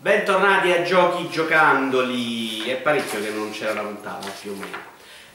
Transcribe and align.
Bentornati 0.00 0.70
a 0.70 0.84
Giochi 0.84 1.28
Giocandoli, 1.28 2.62
è 2.68 2.76
parecchio 2.76 3.20
che 3.20 3.30
non 3.30 3.50
c'era 3.50 3.72
la 3.72 3.80
puntata 3.80 4.30
più 4.40 4.52
o 4.52 4.54
meno. 4.54 4.78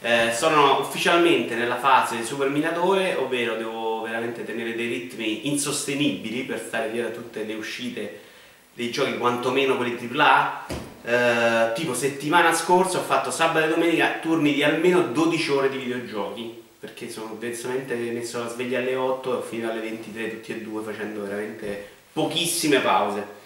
Eh, 0.00 0.32
sono 0.32 0.80
ufficialmente 0.80 1.54
nella 1.54 1.76
fase 1.76 2.16
di 2.16 2.24
super 2.24 2.48
minatore, 2.48 3.14
ovvero 3.14 3.56
devo 3.56 4.00
veramente 4.00 4.42
tenere 4.42 4.74
dei 4.74 4.88
ritmi 4.88 5.50
insostenibili 5.50 6.44
per 6.44 6.64
stare 6.66 6.88
via 6.88 7.02
da 7.02 7.10
tutte 7.10 7.44
le 7.44 7.52
uscite 7.52 8.20
dei 8.72 8.90
giochi, 8.90 9.18
quantomeno 9.18 9.76
quelli 9.76 9.98
AAA. 9.98 10.66
Eh, 11.04 11.72
tipo 11.74 11.92
settimana 11.92 12.54
scorsa 12.54 12.96
ho 12.96 13.02
fatto 13.02 13.30
sabato 13.30 13.66
e 13.66 13.68
domenica 13.68 14.18
turni 14.22 14.54
di 14.54 14.62
almeno 14.62 15.02
12 15.02 15.50
ore 15.50 15.68
di 15.68 15.76
videogiochi, 15.76 16.62
perché 16.80 17.10
sono 17.10 17.36
diversamente 17.38 17.94
messo 17.96 18.38
la 18.38 18.48
sveglia 18.48 18.78
alle 18.78 18.94
8 18.94 19.30
e 19.30 19.36
ho 19.36 19.42
finito 19.42 19.68
alle 19.68 19.80
23 19.80 20.30
tutti 20.30 20.52
e 20.52 20.62
due 20.62 20.82
facendo 20.82 21.20
veramente 21.20 21.86
pochissime 22.14 22.78
pause. 22.78 23.42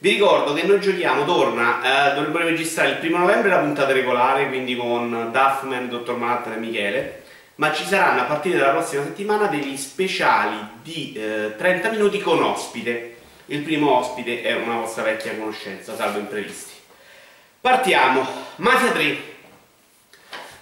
Vi 0.00 0.10
ricordo 0.10 0.52
che 0.52 0.62
noi 0.62 0.78
giochiamo, 0.80 1.24
torna, 1.24 2.12
eh, 2.12 2.14
dovremmo 2.14 2.38
registrare 2.38 2.90
il 2.90 2.96
primo 2.98 3.18
novembre 3.18 3.50
la 3.50 3.58
puntata 3.58 3.92
regolare, 3.92 4.46
quindi 4.46 4.76
con 4.76 5.30
Duffman, 5.32 5.88
Dottor 5.88 6.16
Manhattan 6.16 6.52
e 6.52 6.56
Michele, 6.58 7.22
ma 7.56 7.72
ci 7.72 7.84
saranno 7.84 8.20
a 8.20 8.24
partire 8.24 8.58
dalla 8.58 8.74
prossima 8.74 9.02
settimana 9.02 9.48
degli 9.48 9.76
speciali 9.76 10.56
di 10.84 11.14
eh, 11.14 11.56
30 11.56 11.90
minuti 11.90 12.20
con 12.20 12.40
ospite. 12.40 13.16
Il 13.46 13.62
primo 13.62 13.96
ospite 13.96 14.42
è 14.42 14.54
una 14.54 14.76
vostra 14.76 15.02
vecchia 15.02 15.36
conoscenza, 15.36 15.96
salvo 15.96 16.20
imprevisti. 16.20 16.74
Partiamo, 17.60 18.24
Mafia 18.56 18.92
3, 18.92 19.18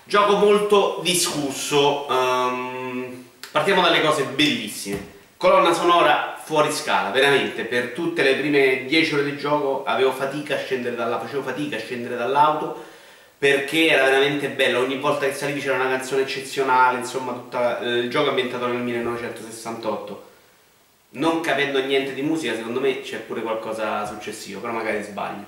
gioco 0.05 0.37
molto 0.37 1.01
discusso, 1.03 2.07
um, 2.09 3.25
partiamo 3.53 3.83
dalle 3.83 4.01
cose 4.01 4.23
bellissime. 4.25 5.15
Colonna 5.37 5.75
sonora 5.75 6.36
fuori 6.47 6.71
scala, 6.71 7.11
veramente, 7.11 7.65
per 7.65 7.89
tutte 7.89 8.23
le 8.23 8.37
prime 8.37 8.85
10 8.85 9.15
ore 9.15 9.25
di 9.25 9.37
gioco 9.37 9.83
avevo 9.85 10.13
fatica 10.13 10.55
a 10.55 10.59
scendere 10.59 10.95
dalla, 10.95 11.19
facevo 11.19 11.43
fatica 11.43 11.75
a 11.75 11.81
scendere 11.81 12.15
dall'auto 12.15 12.85
perché 13.37 13.89
era 13.89 14.05
veramente 14.05 14.51
bello, 14.51 14.79
ogni 14.79 14.97
volta 14.99 15.27
che 15.27 15.35
salivi 15.35 15.59
c'era 15.59 15.75
una 15.75 15.89
canzone 15.89 16.23
eccezionale, 16.23 16.99
insomma 16.99 17.33
tutta, 17.33 17.81
eh, 17.81 17.89
il 17.99 18.11
gioco 18.11 18.27
è 18.27 18.29
ambientato 18.29 18.69
nel 18.69 18.77
1968. 18.77 20.25
Non 21.11 21.41
capendo 21.41 21.85
niente 21.85 22.15
di 22.15 22.23
musica, 22.23 22.55
secondo 22.55 22.79
me 22.79 23.01
c'è 23.01 23.19
pure 23.19 23.43
qualcosa 23.43 24.07
successivo, 24.07 24.61
però 24.61 24.73
magari 24.73 25.03
sbaglio. 25.03 25.47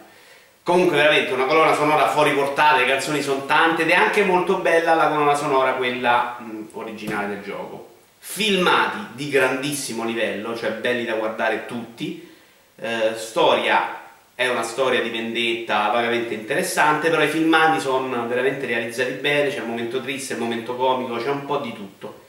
Comunque 0.64 0.96
veramente 0.96 1.32
una 1.32 1.44
colonna 1.44 1.74
sonora 1.76 2.08
fuori 2.08 2.32
portata, 2.32 2.78
le 2.80 2.86
canzoni 2.86 3.22
sono 3.22 3.46
tante 3.46 3.82
ed 3.82 3.90
è 3.90 3.94
anche 3.94 4.24
molto 4.24 4.56
bella 4.56 4.94
la 4.94 5.06
colonna 5.06 5.36
sonora, 5.36 5.74
quella 5.74 6.38
mh, 6.40 6.70
originale 6.72 7.28
del 7.28 7.42
gioco 7.42 7.87
filmati 8.30 9.14
di 9.14 9.30
grandissimo 9.30 10.04
livello, 10.04 10.54
cioè 10.54 10.72
belli 10.72 11.06
da 11.06 11.14
guardare 11.14 11.64
tutti, 11.64 12.30
eh, 12.76 13.14
storia 13.16 14.02
è 14.34 14.46
una 14.48 14.62
storia 14.62 15.00
di 15.00 15.08
vendetta 15.08 15.88
vagamente 15.88 16.34
interessante, 16.34 17.08
però 17.08 17.22
i 17.22 17.28
filmati 17.28 17.80
sono 17.80 18.28
veramente 18.28 18.66
realizzati 18.66 19.12
bene, 19.12 19.48
c'è 19.48 19.60
il 19.60 19.64
momento 19.64 20.02
triste, 20.02 20.34
il 20.34 20.40
momento 20.40 20.76
comico, 20.76 21.16
c'è 21.16 21.30
un 21.30 21.46
po' 21.46 21.56
di 21.56 21.72
tutto. 21.72 22.26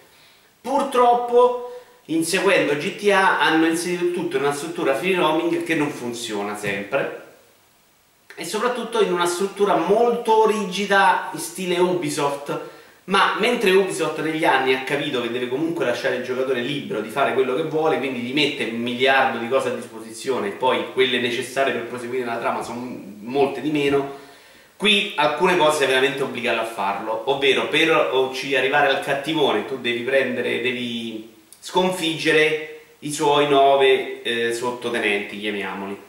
Purtroppo, 0.61 1.81
inseguendo 2.05 2.77
GTA, 2.77 3.42
hanno 3.42 3.67
inserito 3.67 4.11
tutto 4.14 4.38
in 4.38 4.44
una 4.44 4.53
struttura 4.53 4.95
free 4.95 5.17
roaming 5.17 5.64
che 5.64 5.75
non 5.75 5.92
funziona 5.92 6.55
sempre, 6.55 7.23
e 8.36 8.45
soprattutto 8.45 9.03
in 9.03 9.11
una 9.11 9.27
struttura 9.27 9.75
molto 9.75 10.47
rigida 10.47 11.30
in 11.33 11.39
stile 11.39 11.77
Ubisoft, 11.77 12.58
ma 13.10 13.38
mentre 13.40 13.72
Ubisoft 13.72 14.20
negli 14.22 14.46
anni 14.46 14.74
ha 14.74 14.84
capito 14.84 15.22
che 15.22 15.32
deve 15.32 15.48
comunque 15.48 15.84
lasciare 15.84 16.18
il 16.18 16.24
giocatore 16.24 16.62
libero 16.62 17.02
di 17.02 17.10
fare 17.10 17.34
quello 17.34 17.56
che 17.56 17.64
vuole, 17.64 17.98
quindi 17.98 18.20
gli 18.20 18.34
mette 18.34 18.66
un 18.66 18.80
miliardo 18.80 19.40
di 19.40 19.48
cose 19.48 19.70
a 19.70 19.74
disposizione, 19.74 20.52
poi 20.52 20.92
quelle 20.94 21.20
necessarie 21.20 21.74
per 21.74 21.86
proseguire 21.86 22.26
la 22.26 22.38
trama 22.38 22.62
sono 22.62 22.82
molte 23.22 23.62
di 23.62 23.72
meno, 23.72 24.18
qui 24.78 25.14
alcune 25.16 25.58
cose 25.58 25.88
veramente 25.88 26.22
obbligate 26.22 26.60
a 26.60 26.66
farlo, 26.66 27.23
ovvero 27.32 27.67
per 27.67 27.89
arrivare 27.89 28.88
al 28.88 29.02
cattivone 29.02 29.66
tu 29.66 29.80
devi 29.80 30.02
prendere, 30.02 30.62
devi 30.62 31.33
sconfiggere 31.60 32.82
i 33.00 33.12
suoi 33.12 33.48
nove 33.48 34.22
eh, 34.22 34.54
sottotenenti, 34.54 35.39
chiamiamoli 35.39 36.08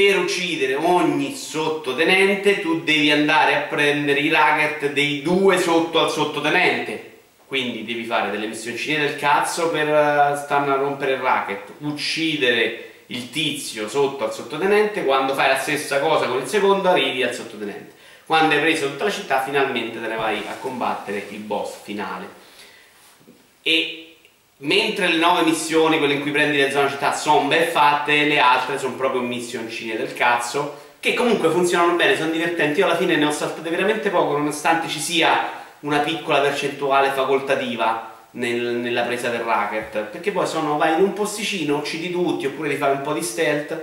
per 0.00 0.18
uccidere 0.18 0.76
ogni 0.76 1.36
sottotenente 1.36 2.62
tu 2.62 2.82
devi 2.82 3.10
andare 3.10 3.54
a 3.54 3.60
prendere 3.60 4.20
i 4.20 4.30
racket 4.30 4.92
dei 4.92 5.20
due 5.20 5.58
sotto 5.58 6.00
al 6.00 6.10
sottotenente. 6.10 7.08
Quindi 7.46 7.84
devi 7.84 8.04
fare 8.04 8.30
delle 8.30 8.46
missioncine 8.46 9.00
del 9.00 9.16
cazzo 9.16 9.68
per 9.68 9.88
uh, 9.88 10.36
starne 10.38 10.72
a 10.72 10.76
rompere 10.76 11.12
il 11.12 11.18
racket. 11.18 11.72
Uccidere 11.80 12.84
il 13.08 13.28
tizio 13.28 13.90
sotto 13.90 14.24
al 14.24 14.32
sottotenente 14.32 15.04
quando 15.04 15.34
fai 15.34 15.48
la 15.48 15.58
stessa 15.58 16.00
cosa 16.00 16.26
con 16.28 16.40
il 16.40 16.46
secondo 16.46 16.88
arrivi 16.88 17.22
al 17.22 17.34
sottotenente. 17.34 17.92
Quando 18.24 18.54
hai 18.54 18.60
preso 18.60 18.88
tutta 18.88 19.04
la 19.04 19.10
città 19.10 19.42
finalmente 19.42 20.00
te 20.00 20.06
ne 20.06 20.16
vai 20.16 20.38
a 20.48 20.54
combattere 20.54 21.26
il 21.28 21.40
boss 21.40 21.82
finale. 21.82 22.26
E 23.62 24.09
mentre 24.60 25.08
le 25.08 25.16
nove 25.16 25.42
missioni, 25.42 25.98
quelle 25.98 26.14
in 26.14 26.20
cui 26.20 26.30
prendi 26.30 26.56
le 26.56 26.70
zone 26.70 26.90
città, 26.90 27.14
sono 27.14 27.46
ben 27.46 27.68
fatte, 27.68 28.24
le 28.24 28.38
altre 28.38 28.78
sono 28.78 28.94
proprio 28.94 29.20
missioncine 29.20 29.96
del 29.96 30.12
cazzo, 30.12 30.88
che 31.00 31.14
comunque 31.14 31.48
funzionano 31.48 31.94
bene, 31.94 32.16
sono 32.16 32.30
divertenti. 32.30 32.80
Io 32.80 32.86
alla 32.86 32.96
fine 32.96 33.16
ne 33.16 33.24
ho 33.24 33.30
saltate 33.30 33.70
veramente 33.70 34.10
poco, 34.10 34.36
nonostante 34.36 34.88
ci 34.88 35.00
sia 35.00 35.58
una 35.80 36.00
piccola 36.00 36.40
percentuale 36.40 37.10
facoltativa 37.10 38.18
nel, 38.32 38.60
nella 38.60 39.02
presa 39.02 39.30
del 39.30 39.40
racket, 39.40 39.98
perché 40.04 40.30
poi 40.30 40.46
sono, 40.46 40.76
vai 40.76 40.94
in 40.94 41.02
un 41.02 41.14
posticino, 41.14 41.78
uccidi 41.78 42.10
tutti, 42.10 42.46
oppure 42.46 42.68
devi 42.68 42.80
fare 42.80 42.92
un 42.92 43.02
po' 43.02 43.14
di 43.14 43.22
stealth, 43.22 43.82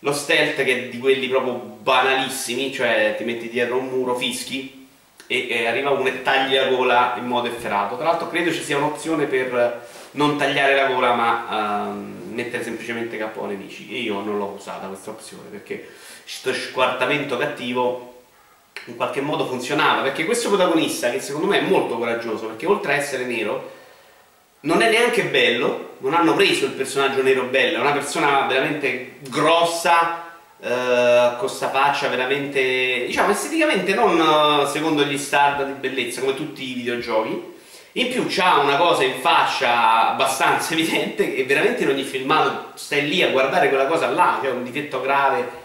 lo 0.00 0.12
stealth 0.12 0.62
che 0.64 0.76
è 0.76 0.88
di 0.88 0.98
quelli 0.98 1.28
proprio 1.28 1.52
banalissimi, 1.54 2.72
cioè 2.72 3.14
ti 3.18 3.24
metti 3.24 3.50
dietro 3.50 3.76
un 3.76 3.88
muro, 3.88 4.14
fischi, 4.14 4.88
e, 5.26 5.48
e 5.48 5.66
arriva 5.66 5.90
uno 5.90 6.08
e 6.08 6.22
tagli 6.22 6.54
la 6.54 6.66
gola 6.66 7.14
in 7.18 7.26
modo 7.26 7.48
efferato. 7.48 7.96
Tra 7.96 8.06
l'altro 8.06 8.28
credo 8.28 8.52
ci 8.52 8.62
sia 8.62 8.76
un'opzione 8.76 9.26
per 9.26 9.85
non 10.16 10.36
tagliare 10.36 10.74
la 10.74 10.86
gola 10.86 11.14
ma 11.14 11.88
uh, 11.88 12.32
mettere 12.32 12.62
semplicemente 12.62 13.16
capo 13.16 13.42
ai 13.42 13.56
nemici. 13.56 13.88
E 13.94 14.00
io 14.00 14.20
non 14.20 14.36
l'ho 14.36 14.54
usata 14.56 14.86
questa 14.88 15.10
opzione 15.10 15.48
perché 15.50 15.88
questo 16.22 16.52
squartamento 16.52 17.36
cattivo 17.36 18.14
in 18.86 18.96
qualche 18.96 19.20
modo 19.20 19.46
funzionava. 19.46 20.02
Perché 20.02 20.24
questo 20.24 20.48
protagonista 20.48 21.10
che 21.10 21.20
secondo 21.20 21.46
me 21.46 21.60
è 21.60 21.62
molto 21.62 21.96
coraggioso 21.96 22.46
perché 22.46 22.66
oltre 22.66 22.94
a 22.94 22.96
essere 22.96 23.24
nero 23.24 23.72
non 24.60 24.82
è 24.82 24.90
neanche 24.90 25.24
bello 25.24 25.94
non 25.98 26.14
hanno 26.14 26.34
preso 26.34 26.64
il 26.64 26.72
personaggio 26.72 27.22
nero 27.22 27.44
bello 27.44 27.78
è 27.78 27.80
una 27.80 27.92
persona 27.92 28.46
veramente 28.46 29.18
grossa 29.28 30.24
Uh, 30.58 31.36
con 31.36 31.40
questa 31.40 31.68
faccia 31.68 32.08
veramente 32.08 33.04
diciamo 33.06 33.30
esteticamente 33.30 33.92
non 33.92 34.18
uh, 34.18 34.66
secondo 34.66 35.04
gli 35.04 35.18
standard 35.18 35.70
di 35.70 35.86
bellezza 35.86 36.22
come 36.22 36.34
tutti 36.34 36.70
i 36.70 36.72
videogiochi 36.72 37.55
in 37.96 38.10
più 38.10 38.26
c'ha 38.28 38.58
una 38.58 38.76
cosa 38.76 39.04
in 39.04 39.20
fascia 39.20 40.10
abbastanza 40.10 40.74
evidente 40.74 41.32
che 41.32 41.44
veramente 41.44 41.82
in 41.82 41.88
ogni 41.88 42.02
filmato 42.02 42.72
stai 42.74 43.08
lì 43.08 43.22
a 43.22 43.30
guardare 43.30 43.68
quella 43.68 43.86
cosa 43.86 44.10
là, 44.10 44.38
cioè 44.42 44.52
un 44.52 44.64
difetto 44.64 45.00
grave 45.00 45.64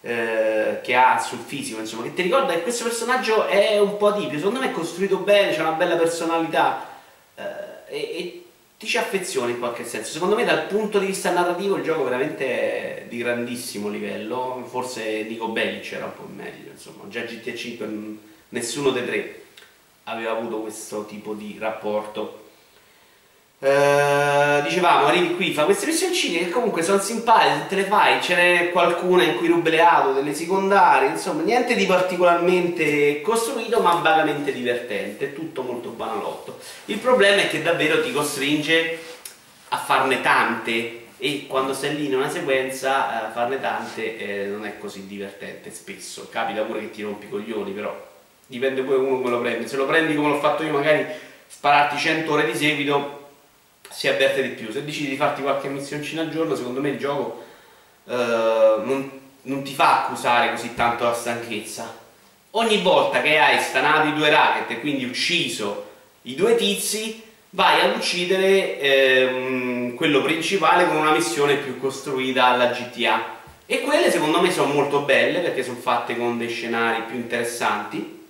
eh, 0.00 0.78
che 0.80 0.94
ha 0.94 1.18
sul 1.18 1.40
fisico, 1.44 1.80
insomma, 1.80 2.04
che 2.04 2.14
ti 2.14 2.22
ricorda 2.22 2.52
che 2.52 2.62
questo 2.62 2.84
personaggio 2.84 3.46
è 3.46 3.80
un 3.80 3.96
po' 3.96 4.08
atipico, 4.08 4.36
secondo 4.36 4.60
me 4.60 4.66
è 4.66 4.72
costruito 4.72 5.18
bene, 5.18 5.54
c'ha 5.56 5.62
una 5.62 5.72
bella 5.72 5.96
personalità 5.96 6.86
eh, 7.34 7.42
e, 7.88 7.98
e, 7.98 8.44
ti 8.78 8.86
ci 8.86 8.98
affezioni 8.98 9.52
in 9.52 9.58
qualche 9.58 9.84
senso. 9.84 10.12
Secondo 10.12 10.36
me 10.36 10.44
dal 10.44 10.66
punto 10.66 11.00
di 11.00 11.06
vista 11.06 11.32
narrativo 11.32 11.76
il 11.76 11.82
gioco 11.82 12.04
veramente 12.04 12.46
è 12.46 13.06
di 13.08 13.16
grandissimo 13.18 13.88
livello, 13.88 14.64
forse 14.68 15.24
Nico 15.24 15.48
Bellic 15.48 15.92
era 15.92 16.04
un 16.04 16.14
po' 16.14 16.28
meglio, 16.32 16.70
insomma, 16.70 17.08
già 17.08 17.22
GTA 17.22 17.54
5 17.56 17.88
nessuno 18.50 18.90
dei 18.90 19.04
tre 19.04 19.42
aveva 20.04 20.32
avuto 20.32 20.60
questo 20.60 21.04
tipo 21.04 21.34
di 21.34 21.56
rapporto. 21.58 22.40
Uh, 23.58 24.60
dicevamo, 24.62 25.06
arrivi 25.06 25.36
qui, 25.36 25.52
fa 25.52 25.64
queste 25.64 25.86
missioncine 25.86 26.40
che 26.40 26.50
comunque 26.50 26.82
sono 26.82 26.98
simpatiche, 26.98 27.66
te 27.68 27.76
le 27.76 27.84
fai, 27.84 28.20
ce 28.20 28.34
n'è 28.34 28.70
qualcuna 28.72 29.22
in 29.22 29.36
cui 29.36 29.48
auto, 29.78 30.14
delle 30.14 30.34
secondarie, 30.34 31.10
insomma, 31.10 31.42
niente 31.42 31.76
di 31.76 31.86
particolarmente 31.86 33.20
costruito, 33.20 33.80
ma 33.80 33.92
vagamente 33.94 34.52
divertente, 34.52 35.32
tutto 35.32 35.62
molto 35.62 35.90
banalotto. 35.90 36.58
Il 36.86 36.98
problema 36.98 37.42
è 37.42 37.48
che 37.48 37.62
davvero 37.62 38.02
ti 38.02 38.10
costringe 38.10 38.98
a 39.68 39.76
farne 39.76 40.20
tante 40.20 41.04
e 41.18 41.46
quando 41.46 41.72
sei 41.72 41.94
lì 41.94 42.06
in 42.06 42.16
una 42.16 42.28
sequenza, 42.28 43.22
a 43.22 43.28
uh, 43.28 43.32
farne 43.32 43.60
tante 43.60 44.18
eh, 44.18 44.46
non 44.46 44.66
è 44.66 44.76
così 44.76 45.06
divertente 45.06 45.72
spesso. 45.72 46.28
Capita 46.28 46.62
pure 46.62 46.80
che 46.80 46.90
ti 46.90 47.02
rompi 47.02 47.26
i 47.26 47.28
coglioni, 47.28 47.70
però 47.70 48.10
dipende 48.52 48.82
poi 48.82 48.96
uno 48.96 49.16
come 49.16 49.30
lo 49.30 49.40
prende, 49.40 49.66
se 49.66 49.76
lo 49.76 49.86
prendi 49.86 50.14
come 50.14 50.28
l'ho 50.28 50.38
fatto 50.38 50.62
io 50.62 50.72
magari 50.72 51.06
spararti 51.46 51.96
100 51.96 52.30
ore 52.30 52.44
di 52.44 52.54
seguito 52.54 53.28
si 53.88 54.08
avverte 54.08 54.42
di 54.42 54.50
più, 54.50 54.70
se 54.70 54.84
decidi 54.84 55.08
di 55.08 55.16
farti 55.16 55.40
qualche 55.40 55.68
missioncina 55.68 56.20
al 56.20 56.30
giorno 56.30 56.54
secondo 56.54 56.80
me 56.80 56.90
il 56.90 56.98
gioco 56.98 57.44
eh, 58.06 58.14
non, 58.14 59.10
non, 59.42 59.62
ti 59.62 59.72
fa 59.72 60.04
accusare 60.04 60.50
così 60.50 60.74
tanto 60.74 61.04
la 61.04 61.14
stanchezza. 61.14 62.00
Ogni 62.52 62.78
volta 62.82 63.22
che 63.22 63.38
hai 63.38 63.58
stanato 63.60 64.08
i 64.08 64.14
due 64.14 64.28
racket 64.28 64.70
e 64.70 64.80
quindi 64.80 65.04
ucciso 65.04 65.90
i 66.22 66.34
due 66.34 66.54
tizi 66.56 67.22
vai 67.50 67.80
ad 67.80 67.96
uccidere 67.96 68.78
eh, 68.78 69.92
quello 69.96 70.22
principale 70.22 70.86
con 70.86 70.96
una 70.96 71.12
missione 71.12 71.56
più 71.56 71.78
costruita 71.78 72.46
alla 72.46 72.66
GTA 72.66 73.40
E 73.66 73.80
quelle 73.80 74.10
secondo 74.10 74.40
me 74.40 74.50
sono 74.50 74.72
molto 74.72 75.00
belle 75.00 75.40
perché 75.40 75.62
sono 75.62 75.78
fatte 75.78 76.16
con 76.16 76.36
dei 76.36 76.48
scenari 76.48 77.02
più 77.02 77.16
interessanti. 77.16 78.20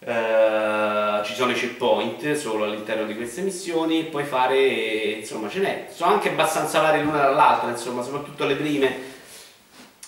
Uh, 0.00 1.24
ci 1.24 1.34
sono 1.34 1.50
i 1.50 1.54
checkpoint 1.54 2.32
solo 2.34 2.64
all'interno 2.64 3.04
di 3.04 3.16
queste 3.16 3.40
missioni, 3.40 4.04
puoi 4.04 4.24
fare, 4.24 4.56
insomma, 4.58 5.48
ce 5.48 5.58
n'è. 5.58 5.88
Sono 5.92 6.12
anche 6.12 6.28
abbastanza 6.28 6.80
varie 6.80 7.02
l'una 7.02 7.22
dall'altra, 7.22 7.68
insomma, 7.68 8.02
soprattutto 8.02 8.44
le 8.44 8.54
prime. 8.54 8.96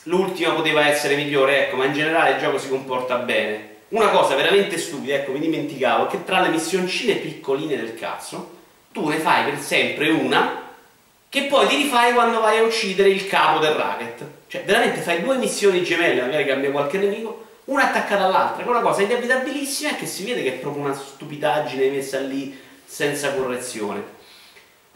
L'ultima 0.05 0.53
poteva 0.53 0.87
essere 0.87 1.17
migliore, 1.17 1.67
ecco, 1.67 1.77
ma 1.77 1.87
in 1.87 1.93
generale 1.93 2.31
il 2.31 2.39
gioco 2.39 2.59
si 2.59 2.69
comporta 2.69 3.17
bene. 3.17 3.69
Una 3.89 4.11
cosa 4.11 4.37
veramente 4.37 4.79
stupida, 4.79 5.17
ecco, 5.17 5.33
mi 5.33 5.41
dimenticavo, 5.41 6.07
che 6.07 6.25
tra 6.25 6.41
le 6.41 6.51
missioncine 6.51 7.15
piccoline 7.15 7.77
del 7.77 7.97
cazzo, 7.97 8.59
tu 8.93 9.09
ne 9.09 9.17
fai 9.17 9.45
per 9.45 9.59
sempre 9.59 10.09
una 10.09 10.69
che 11.29 11.45
poi 11.45 11.67
ti 11.67 11.77
rifai 11.77 12.13
quando 12.13 12.41
vai 12.41 12.59
a 12.59 12.63
uccidere 12.63 13.09
il 13.09 13.27
capo 13.27 13.59
del 13.59 13.73
racket. 13.73 14.25
Cioè, 14.47 14.63
veramente 14.63 15.01
fai 15.01 15.23
due 15.23 15.37
missioni 15.37 15.83
gemelle, 15.83 16.21
magari 16.21 16.45
cambia 16.45 16.71
qualche 16.71 16.99
nemico, 16.99 17.47
una 17.71 17.89
attaccata 17.89 18.25
all'altra, 18.25 18.65
è 18.65 18.69
una 18.69 18.81
cosa 18.81 19.03
inevitabilissima 19.03 19.93
e 19.93 19.97
che 19.97 20.07
si 20.07 20.25
vede 20.25 20.43
che 20.43 20.55
è 20.55 20.59
proprio 20.59 20.85
una 20.85 20.95
stupidaggine 20.95 21.89
messa 21.89 22.19
lì 22.19 22.59
senza 22.85 23.33
correzione. 23.33 24.19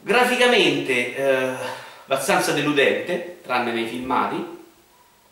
Graficamente 0.00 1.14
eh, 1.14 1.54
abbastanza 2.04 2.52
deludente, 2.52 3.38
tranne 3.42 3.72
nei 3.72 3.86
filmati, 3.86 4.44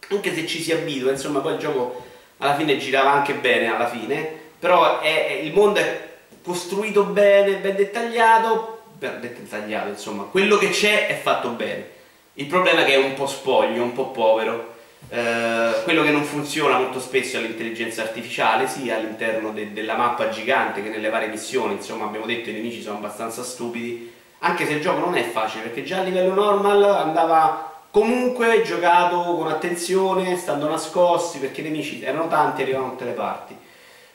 anche 0.09 0.35
se 0.35 0.47
ci 0.47 0.63
si 0.63 0.73
abitua, 0.73 1.11
insomma 1.11 1.41
poi 1.41 1.55
il 1.55 1.59
gioco 1.59 2.05
alla 2.39 2.55
fine 2.55 2.79
girava 2.79 3.11
anche 3.11 3.35
bene 3.35 3.75
alla 3.75 3.89
fine, 3.89 4.41
però 4.59 5.01
è, 5.01 5.27
è, 5.27 5.33
il 5.33 5.53
mondo 5.53 5.81
è 5.81 6.11
costruito 6.45 7.05
bene, 7.05 7.57
ben 7.57 7.75
dettagliato, 7.75 8.83
ben 8.99 9.21
dettagliato 9.21 9.89
insomma, 9.89 10.25
quello 10.25 10.59
che 10.59 10.71
c'è 10.71 11.09
è 11.09 11.19
fatto 11.19 11.49
bene. 11.49 11.91
Il 12.35 12.47
problema 12.47 12.83
è 12.83 12.85
che 12.85 12.95
è 12.95 12.99
un 12.99 13.15
po' 13.15 13.27
spoglio, 13.27 13.83
un 13.83 13.93
po' 13.93 14.11
povero. 14.11 14.71
Eh, 15.09 15.83
quello 15.85 16.03
che 16.03 16.11
non 16.11 16.25
funziona 16.25 16.79
molto 16.79 16.99
spesso 16.99 17.37
è 17.37 17.41
l'intelligenza 17.41 18.03
artificiale, 18.03 18.67
sia 18.67 18.97
all'interno 18.97 19.51
de 19.51 19.73
della 19.73 19.95
mappa 19.95 20.31
gigante 20.31 20.83
che 20.83 20.89
nelle 20.89 21.11
varie 21.11 21.29
missioni, 21.29 21.75
insomma 21.75 22.05
abbiamo 22.05 22.25
detto 22.25 22.49
i 22.49 22.55
nemici 22.55 22.81
sono 22.81 22.97
abbastanza 22.97 23.43
stupidi, 23.43 24.11
anche 24.39 24.67
se 24.67 24.73
il 24.73 24.81
gioco 24.81 25.01
non 25.01 25.17
è 25.17 25.23
facile, 25.23 25.65
perché 25.65 25.85
già 25.85 25.99
a 25.99 26.03
livello 26.03 26.33
normal 26.33 26.83
andava 26.83 27.71
comunque 27.91 28.63
giocato 28.63 29.23
con 29.37 29.49
attenzione, 29.49 30.37
stando 30.37 30.67
nascosti, 30.69 31.39
perché 31.39 31.61
i 31.61 31.65
nemici 31.65 32.03
erano 32.03 32.29
tanti 32.29 32.61
e 32.61 32.65
arrivavano 32.65 32.93
da 32.93 32.97
tutte 32.97 33.11
le 33.11 33.17
parti. 33.17 33.57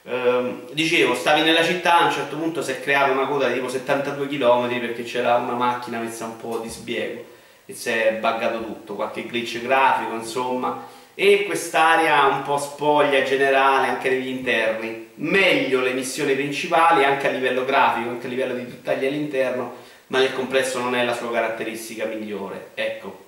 Ehm, 0.05 0.71
dicevo, 0.71 1.13
stavi 1.13 1.41
nella 1.41 1.63
città, 1.63 1.99
a 1.99 2.05
un 2.05 2.11
certo 2.11 2.37
punto 2.37 2.63
si 2.63 2.71
è 2.71 2.79
creata 2.79 3.11
una 3.11 3.27
coda 3.27 3.47
di 3.47 3.53
tipo 3.55 3.69
72 3.69 4.27
km 4.27 4.79
perché 4.79 5.03
c'era 5.03 5.35
una 5.35 5.53
macchina 5.53 5.99
messa 5.99 6.25
un 6.25 6.37
po' 6.37 6.57
di 6.57 6.69
sbiego 6.69 7.35
si 7.73 7.89
è 7.89 8.13
buggato 8.19 8.63
tutto, 8.63 8.95
qualche 8.95 9.25
glitch 9.25 9.61
grafico 9.61 10.13
insomma. 10.13 10.95
E 11.13 11.45
quest'area 11.45 12.25
un 12.25 12.43
po' 12.43 12.57
spoglia 12.57 13.23
generale 13.23 13.87
anche 13.87 14.09
negli 14.09 14.27
interni. 14.27 15.09
Meglio 15.15 15.81
le 15.81 15.93
missioni 15.93 16.35
principali 16.35 17.03
anche 17.03 17.27
a 17.27 17.31
livello 17.31 17.65
grafico, 17.65 18.09
anche 18.09 18.27
a 18.27 18.29
livello 18.29 18.53
di 18.53 18.65
dettagli 18.65 19.05
all'interno 19.05 19.85
ma 20.07 20.19
nel 20.19 20.33
complesso 20.33 20.79
non 20.79 20.95
è 20.95 21.03
la 21.03 21.15
sua 21.15 21.31
caratteristica 21.31 22.05
migliore. 22.05 22.71
Ecco, 22.75 23.25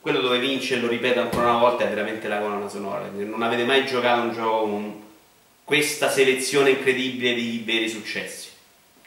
quello 0.00 0.20
dove 0.20 0.38
vince, 0.38 0.76
lo 0.76 0.88
ripeto 0.88 1.20
ancora 1.20 1.50
una 1.50 1.58
volta, 1.58 1.84
è 1.84 1.88
veramente 1.88 2.28
la 2.28 2.38
colonna 2.38 2.68
sonora. 2.68 3.08
Non 3.12 3.42
avete 3.42 3.64
mai 3.64 3.86
giocato 3.86 4.22
un 4.22 4.32
gioco 4.32 4.64
un 4.64 5.00
questa 5.64 6.10
selezione 6.10 6.70
incredibile 6.70 7.34
di 7.34 7.62
veri 7.64 7.88
successi. 7.88 8.50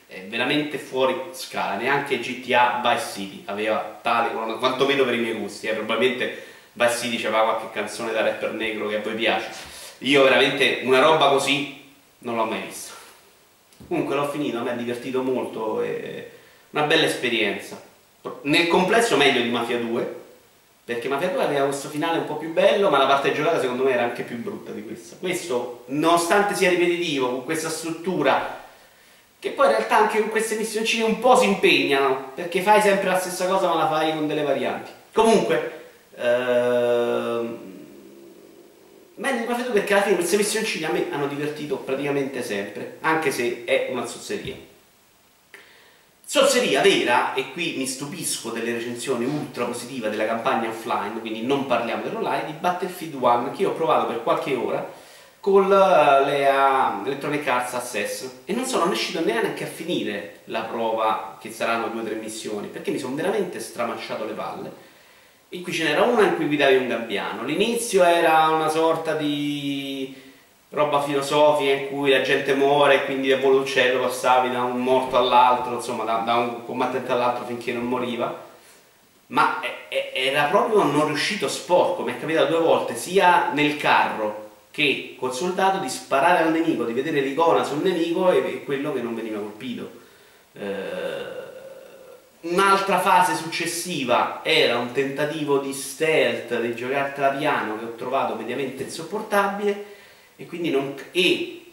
È 0.07 0.21
veramente 0.27 0.77
fuori 0.77 1.15
scala, 1.31 1.75
neanche 1.75 2.19
GTA 2.19 2.81
Vice 2.83 3.11
City 3.13 3.43
aveva 3.45 3.99
tale 4.01 4.31
colonna, 4.31 4.53
quantomeno 4.55 5.03
per 5.03 5.15
i 5.15 5.19
miei 5.19 5.33
gusti, 5.33 5.67
eh, 5.67 5.73
probabilmente 5.73 6.43
Vice 6.73 6.97
City 6.97 7.17
c'aveva 7.17 7.43
qualche 7.43 7.71
canzone 7.71 8.11
da 8.11 8.21
rapper 8.21 8.53
negro 8.53 8.87
che 8.87 8.97
a 8.97 9.01
voi 9.01 9.15
piace. 9.15 9.49
Io 9.99 10.23
veramente 10.23 10.81
una 10.83 10.99
roba 10.99 11.29
così 11.29 11.83
non 12.19 12.35
l'ho 12.35 12.45
mai 12.45 12.61
vista. 12.61 12.93
Comunque 13.87 14.15
l'ho 14.15 14.27
finito, 14.29 14.61
me 14.61 14.71
ha 14.71 14.75
divertito 14.75 15.21
molto, 15.21 15.81
è 15.81 16.29
una 16.71 16.83
bella 16.83 17.05
esperienza. 17.05 17.81
Nel 18.41 18.67
complesso 18.67 19.17
meglio 19.17 19.41
di 19.41 19.49
Mafia 19.49 19.77
2, 19.77 20.23
perché 20.85 21.07
Mafia 21.07 21.29
2 21.29 21.43
aveva 21.43 21.65
questo 21.65 21.89
finale 21.89 22.19
un 22.19 22.25
po' 22.25 22.35
più 22.35 22.53
bello 22.53 22.91
ma 22.91 22.99
la 22.99 23.07
parte 23.07 23.33
giocata 23.33 23.59
secondo 23.59 23.83
me 23.83 23.91
era 23.91 24.03
anche 24.03 24.21
più 24.21 24.37
brutta 24.37 24.71
di 24.71 24.83
questa 24.83 25.15
questo 25.19 25.85
nonostante 25.87 26.53
sia 26.53 26.69
ripetitivo 26.69 27.27
con 27.27 27.43
questa 27.43 27.69
struttura 27.69 28.64
che 29.45 29.51
poi 29.51 29.67
in 29.67 29.73
realtà 29.73 29.97
anche 29.97 30.19
con 30.19 30.29
queste 30.29 30.55
missioncine 30.55 31.03
un 31.03 31.19
po' 31.19 31.35
si 31.35 31.45
impegnano 31.45 32.31
perché 32.33 32.63
fai 32.63 32.81
sempre 32.81 33.09
la 33.09 33.19
stessa 33.19 33.45
cosa 33.45 33.67
ma 33.67 33.75
la 33.75 33.87
fai 33.87 34.11
con 34.11 34.25
delle 34.25 34.41
varianti. 34.41 34.89
Comunque 35.13 35.81
ehm, 36.15 37.57
meglio 39.13 39.41
di 39.41 39.45
Mafia 39.47 39.65
2 39.65 39.73
perché 39.73 39.93
alla 39.93 40.01
fine 40.01 40.15
queste 40.15 40.37
missioncine 40.37 40.87
a 40.87 40.91
me 40.91 41.05
hanno 41.11 41.27
divertito 41.27 41.75
praticamente 41.77 42.41
sempre 42.41 42.97
anche 43.01 43.29
se 43.29 43.65
è 43.65 43.89
una 43.91 44.07
zozzeria. 44.07 44.55
Zozzeria 46.25 46.81
vera, 46.81 47.35
e 47.35 47.51
qui 47.51 47.75
mi 47.77 47.85
stupisco 47.85 48.49
delle 48.49 48.73
recensioni 48.73 49.25
ultra 49.25 49.65
positive 49.65 50.09
della 50.09 50.25
campagna 50.25 50.69
offline, 50.69 51.19
quindi 51.19 51.43
non 51.43 51.67
parliamo 51.67 52.01
dell'online, 52.01 52.45
di 52.47 52.53
Battlefield 52.53 53.13
1 53.13 53.51
che 53.51 53.61
io 53.61 53.69
ho 53.69 53.73
provato 53.73 54.07
per 54.07 54.23
qualche 54.23 54.55
ora 54.55 55.03
con 55.45 55.69
le 55.69 56.47
uh, 56.47 57.05
Electronic 57.05 57.47
Arts 57.47 57.73
Access 57.75 58.29
e 58.45 58.53
non 58.53 58.65
sono 58.65 58.85
riuscito 58.85 59.23
neanche 59.23 59.63
a 59.63 59.67
finire 59.67 60.39
la 60.45 60.61
prova, 60.61 61.37
che 61.39 61.51
saranno 61.51 61.89
due 61.89 62.01
o 62.01 62.03
tre 62.03 62.15
missioni, 62.15 62.67
perché 62.67 62.89
mi 62.89 62.97
sono 62.97 63.13
veramente 63.13 63.59
stramasciato 63.59 64.25
le 64.25 64.33
palle. 64.33 64.71
In 65.49 65.61
cui 65.61 65.71
ce 65.71 65.83
n'era 65.83 66.01
una 66.01 66.23
in 66.23 66.35
cui 66.35 66.47
guidavi 66.47 66.77
un 66.77 66.87
gabbiano. 66.87 67.43
L'inizio 67.43 68.03
era 68.03 68.47
una 68.47 68.69
sorta 68.69 69.13
di 69.13 70.19
roba 70.69 70.99
filosofica 71.03 71.73
in 71.73 71.89
cui 71.89 72.09
la 72.09 72.23
gente 72.23 72.55
muore 72.55 72.95
e 72.95 73.05
quindi 73.05 73.31
volo 73.35 73.59
uccello 73.59 74.01
passavi 74.01 74.49
da 74.49 74.63
un 74.63 74.81
morto 74.81 75.15
all'altro, 75.15 75.75
insomma 75.75 76.05
da, 76.05 76.23
da, 76.25 76.37
un 76.37 76.65
combattente 76.65 77.11
all'altro 77.11 77.45
finché 77.45 77.71
non 77.71 77.83
moriva, 77.83 78.35
ma 79.27 79.59
era 80.11 80.45
proprio 80.45 80.81
non 80.81 81.05
riuscito 81.05 81.47
sporco, 81.47 82.01
mi 82.01 82.13
è 82.13 82.19
capitato 82.19 82.57
due 82.57 82.65
volte 82.65 82.95
sia 82.95 83.51
nel 83.53 83.77
carro 83.77 84.44
che 84.75 85.15
col 85.17 85.33
soldato 85.33 85.77
di 85.77 85.87
sparare 85.87 86.43
al 86.43 86.51
nemico, 86.51 86.83
di 86.83 86.91
vedere 86.91 87.21
l'icona 87.21 87.63
sul 87.63 87.81
nemico 87.81 88.29
e, 88.29 88.65
quello 88.65 88.91
che 88.91 89.01
non 89.01 89.15
veniva 89.15 89.39
colpito. 89.39 89.89
Eh, 90.51 91.43
Un'altra 92.41 92.99
fase 92.99 93.33
successiva 93.33 94.41
era 94.43 94.77
un 94.77 94.91
tentativo 94.91 95.57
di 95.57 95.73
stealth, 95.73 96.59
di 96.59 96.75
giocartela 96.75 97.29
piano 97.29 97.79
che 97.79 97.85
ho 97.85 97.95
trovato 97.95 98.35
mediamente 98.35 98.83
insopportabile 98.83 99.85
e 100.35 100.45
quindi 100.45 100.69
non, 100.69 100.93
e 101.11 101.65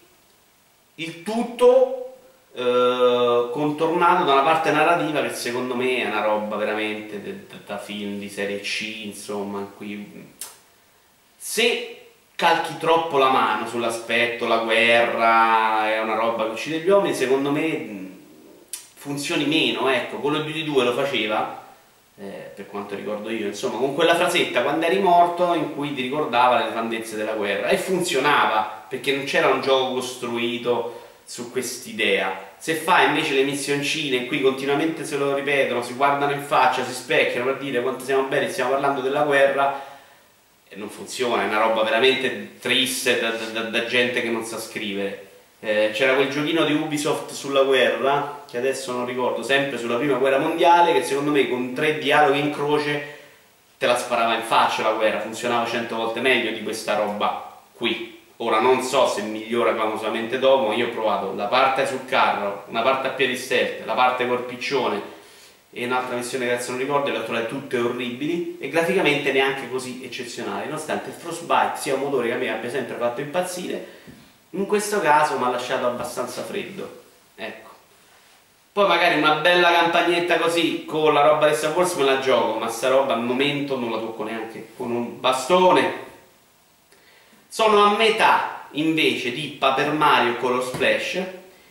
il 0.95 1.23
tutto 1.23 2.15
eh, 2.55 3.49
contornato 3.53 4.25
da 4.25 4.33
una 4.33 4.43
parte 4.43 4.71
narrativa 4.71 5.21
che 5.21 5.35
secondo 5.35 5.75
me 5.75 6.05
è 6.05 6.07
una 6.07 6.23
roba 6.23 6.57
veramente 6.57 7.21
de, 7.21 7.47
da 7.67 7.77
film 7.77 8.19
di 8.19 8.31
serie 8.31 8.61
C, 8.61 9.03
insomma, 9.05 9.71
in 9.79 10.07
se 11.37 12.02
calchi 12.43 12.77
troppo 12.77 13.19
la 13.19 13.31
mano 13.31 13.69
sull'aspetto, 13.69 14.49
la 14.49 14.57
guerra 14.57 15.89
è 15.89 16.01
una 16.01 16.17
roba 16.17 16.47
che 16.47 16.51
uccide 16.51 16.79
gli 16.79 16.89
uomini, 16.89 17.15
secondo 17.15 17.53
me 17.53 18.11
funzioni 18.97 19.45
meno, 19.45 19.89
ecco, 19.89 20.17
quello 20.17 20.41
di 20.41 20.51
Duty 20.51 20.65
2 20.65 20.85
lo 20.85 20.93
faceva 20.93 21.63
eh, 22.19 22.51
per 22.53 22.67
quanto 22.67 22.97
ricordo 22.97 23.31
io, 23.31 23.47
insomma, 23.47 23.79
con 23.79 23.95
quella 23.95 24.17
frasetta 24.17 24.63
quando 24.63 24.87
eri 24.87 24.99
morto 24.99 25.55
in 25.55 25.73
cui 25.73 25.95
ti 25.95 26.03
ricordava 26.03 26.59
le 26.59 26.65
nefandezze 26.65 27.15
della 27.15 27.35
guerra 27.35 27.69
e 27.69 27.77
funzionava 27.77 28.87
perché 28.89 29.15
non 29.15 29.23
c'era 29.23 29.47
un 29.47 29.61
gioco 29.61 29.95
costruito 29.95 31.01
su 31.25 31.53
quest'idea. 31.53 32.51
Se 32.59 32.75
fai 32.75 33.07
invece 33.07 33.35
le 33.35 33.45
missioncine 33.45 34.17
in 34.17 34.27
cui 34.27 34.41
continuamente 34.41 35.05
se 35.05 35.17
lo 35.17 35.33
ripetono, 35.33 35.81
si 35.81 35.93
guardano 35.93 36.33
in 36.33 36.43
faccia, 36.43 36.85
si 36.85 36.93
specchiano 36.93 37.45
per 37.45 37.59
dire 37.59 37.81
quanto 37.83 38.03
siamo 38.03 38.25
belli, 38.25 38.51
stiamo 38.51 38.71
parlando 38.71 39.01
della 39.01 39.23
guerra, 39.23 39.91
non 40.75 40.89
funziona, 40.89 41.43
è 41.43 41.47
una 41.47 41.61
roba 41.61 41.83
veramente 41.83 42.59
triste 42.61 43.21
da, 43.21 43.31
da, 43.31 43.63
da 43.63 43.85
gente 43.87 44.23
che 44.23 44.29
non 44.29 44.45
sa 44.45 44.59
scrivere. 44.59 45.27
Eh, 45.61 45.91
c'era 45.93 46.15
quel 46.15 46.29
giochino 46.29 46.65
di 46.65 46.73
Ubisoft 46.73 47.31
sulla 47.33 47.63
guerra, 47.63 48.45
che 48.51 48.59
adesso 48.59 48.93
non 48.93 49.07
ricordo, 49.07 49.43
sempre 49.43 49.79
sulla 49.79 49.97
prima 49.97 50.19
guerra 50.19 50.39
mondiale, 50.39 50.93
che 50.93 51.05
secondo 51.05 51.31
me 51.31 51.49
con 51.49 51.73
tre 51.73 51.99
dialoghi 51.99 52.41
in 52.41 52.53
croce 52.53 53.19
te 53.79 53.87
la 53.87 53.97
sparava 53.97 54.35
in 54.35 54.43
faccia 54.43 54.83
la 54.83 54.93
guerra, 54.93 55.21
funzionava 55.21 55.67
cento 55.67 55.97
volte 55.97 56.21
meglio 56.21 56.51
di 56.53 56.63
questa 56.63 56.97
roba 56.97 57.61
qui. 57.75 58.21
Ora 58.39 58.61
non 58.61 58.83
so 58.83 59.07
se 59.07 59.23
migliora 59.23 59.75
clamorosamente 59.75 60.39
dopo, 60.39 60.69
ma 60.69 60.75
io 60.75 60.89
ho 60.89 60.91
provato 60.91 61.33
la 61.35 61.47
parte 61.47 61.87
sul 61.87 62.05
carro, 62.07 62.65
una 62.69 62.83
parte 62.83 63.09
a 63.09 63.11
piedi 63.11 63.37
stealth, 63.37 63.85
la 63.85 63.95
parte 63.95 64.27
col 64.27 64.43
piccione 64.45 65.01
e 65.75 65.85
un'altra 65.87 66.17
missione 66.17 66.47
che 66.47 66.53
adesso 66.53 66.71
non 66.71 66.81
ricordo, 66.81 67.11
le 67.11 67.19
ho 67.19 67.25
trovate 67.25 67.49
tutte 67.49 67.79
orribili 67.79 68.59
e 68.61 68.69
graficamente 68.69 69.33
neanche 69.33 69.71
così 69.71 70.05
eccezionali, 70.05 70.67
nonostante 70.67 71.11
Frostbite 71.11 71.79
sia 71.79 71.95
un 71.95 72.01
motore 72.01 72.29
che 72.29 72.35
a 72.35 72.37
me 72.37 72.51
abbia 72.51 72.71
sempre 72.71 72.97
fatto 72.97 73.21
impazzire 73.21 74.21
in 74.55 74.67
questo 74.67 75.01
caso 75.01 75.39
mi 75.39 75.45
ha 75.45 75.49
lasciato 75.49 75.87
abbastanza 75.87 76.43
freddo 76.43 77.01
ecco 77.37 77.71
Poi 78.73 78.87
magari 78.87 79.17
una 79.17 79.37
bella 79.37 79.73
campagnetta 79.73 80.39
così 80.39 80.85
con 80.85 81.15
la 81.15 81.23
roba 81.23 81.49
di 81.49 81.55
Star 81.55 81.75
Wars 81.75 81.95
me 81.95 82.05
la 82.05 82.21
gioco, 82.21 82.59
ma 82.59 82.69
sta 82.69 82.89
roba 82.89 83.15
al 83.15 83.23
momento 83.23 83.79
non 83.79 83.91
la 83.91 83.99
tocco 83.99 84.25
neanche 84.25 84.69
con 84.77 84.91
un 84.91 85.21
bastone. 85.21 86.11
Sono 87.49 87.85
a 87.85 87.97
metà 87.97 88.67
invece 88.73 89.33
di 89.33 89.57
Paper 89.59 89.93
Mario 89.93 90.37
Color 90.37 90.65
Splash, 90.65 91.23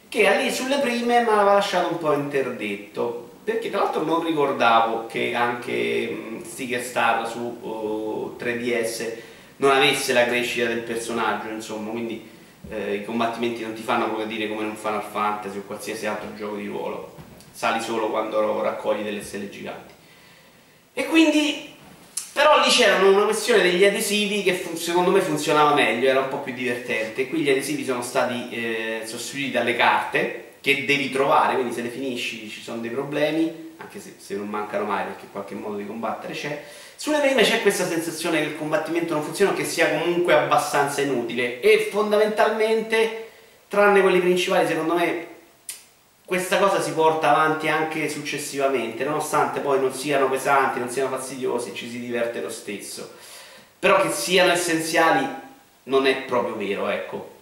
che 0.10 0.38
lì 0.38 0.52
sulle 0.52 0.78
prime 0.78 1.22
mi 1.22 1.28
aveva 1.28 1.54
lasciato 1.54 1.92
un 1.92 1.98
po' 1.98 2.14
interdetto 2.14 3.31
perché 3.44 3.70
tra 3.70 3.84
l'altro 3.84 4.04
non 4.04 4.24
ricordavo 4.24 5.08
che 5.08 5.34
anche 5.34 6.40
Sticker 6.44 6.84
Star 6.84 7.28
su 7.28 7.40
uh, 7.40 8.36
3DS 8.40 9.14
non 9.58 9.72
avesse 9.72 10.14
la 10.14 10.26
crescita 10.26 10.68
del 10.68 10.82
personaggio, 10.82 11.50
insomma, 11.50 11.92
quindi 11.92 12.30
eh, 12.70 12.96
i 12.96 13.06
combattimenti 13.06 13.62
non 13.62 13.74
ti 13.74 13.82
fanno 13.82 14.06
proprio 14.06 14.26
dire 14.26 14.48
come 14.48 14.64
in 14.64 14.70
un 14.70 14.76
Final 14.76 15.04
Fantasy 15.04 15.60
o 15.60 15.64
qualsiasi 15.64 16.06
altro 16.06 16.34
gioco 16.36 16.56
di 16.56 16.68
ruolo, 16.68 17.16
sali 17.52 17.82
solo 17.82 18.10
quando 18.10 18.62
raccogli 18.62 19.04
delle 19.04 19.24
stelle 19.24 19.50
giganti. 19.50 19.94
E 20.94 21.06
quindi, 21.06 21.74
però 22.34 22.62
lì 22.64 22.70
c'era 22.70 23.04
una 23.04 23.24
questione 23.24 23.62
degli 23.62 23.86
adesivi 23.86 24.44
che 24.44 24.64
secondo 24.76 25.12
me 25.12 25.22
funzionava 25.22 25.74
meglio, 25.74 26.10
era 26.10 26.22
un 26.22 26.30
po' 26.30 26.40
più 26.40 26.54
divertente. 26.54 27.28
Qui 27.28 27.40
gli 27.40 27.50
adesivi 27.50 27.84
sono 27.86 28.02
stati 28.02 28.50
eh, 28.50 29.02
sostituiti 29.06 29.52
dalle 29.52 29.76
carte, 29.76 30.51
che 30.62 30.86
devi 30.86 31.10
trovare, 31.10 31.56
quindi 31.56 31.74
se 31.74 31.82
le 31.82 31.90
finisci 31.90 32.48
ci 32.50 32.62
sono 32.62 32.80
dei 32.80 32.92
problemi, 32.92 33.74
anche 33.78 34.00
se, 34.00 34.16
se 34.18 34.36
non 34.36 34.48
mancano 34.48 34.86
mai 34.86 35.06
perché 35.06 35.26
qualche 35.32 35.56
modo 35.56 35.78
di 35.78 35.86
combattere 35.86 36.34
c'è. 36.34 36.64
Sulle 36.96 37.20
prime 37.20 37.42
c'è 37.42 37.64
questa 37.64 37.88
sensazione 37.88 38.40
che 38.40 38.50
il 38.50 38.58
combattimento 38.58 39.14
non 39.14 39.24
funziona 39.24 39.52
o 39.52 39.56
che 39.56 39.66
sia 39.66 39.90
comunque 39.90 40.34
abbastanza 40.34 41.02
inutile 41.02 41.60
e 41.60 41.90
fondamentalmente, 41.92 43.30
tranne 43.68 44.02
quelli 44.02 44.20
principali, 44.20 44.68
secondo 44.68 44.94
me 44.94 45.28
questa 46.24 46.60
cosa 46.60 46.80
si 46.80 46.92
porta 46.92 47.32
avanti 47.32 47.68
anche 47.68 48.08
successivamente, 48.08 49.04
nonostante 49.04 49.60
poi 49.60 49.80
non 49.82 49.94
siano 49.94 50.30
pesanti, 50.30 50.80
non 50.80 50.90
siano 50.90 51.10
fastidiosi, 51.10 51.74
ci 51.74 51.90
si 51.90 52.00
diverte 52.00 52.40
lo 52.40 52.50
stesso. 52.50 53.12
Però 53.80 54.00
che 54.00 54.12
siano 54.12 54.52
essenziali 54.52 55.28
non 55.84 56.06
è 56.06 56.22
proprio 56.22 56.56
vero, 56.56 56.88
ecco. 56.88 57.41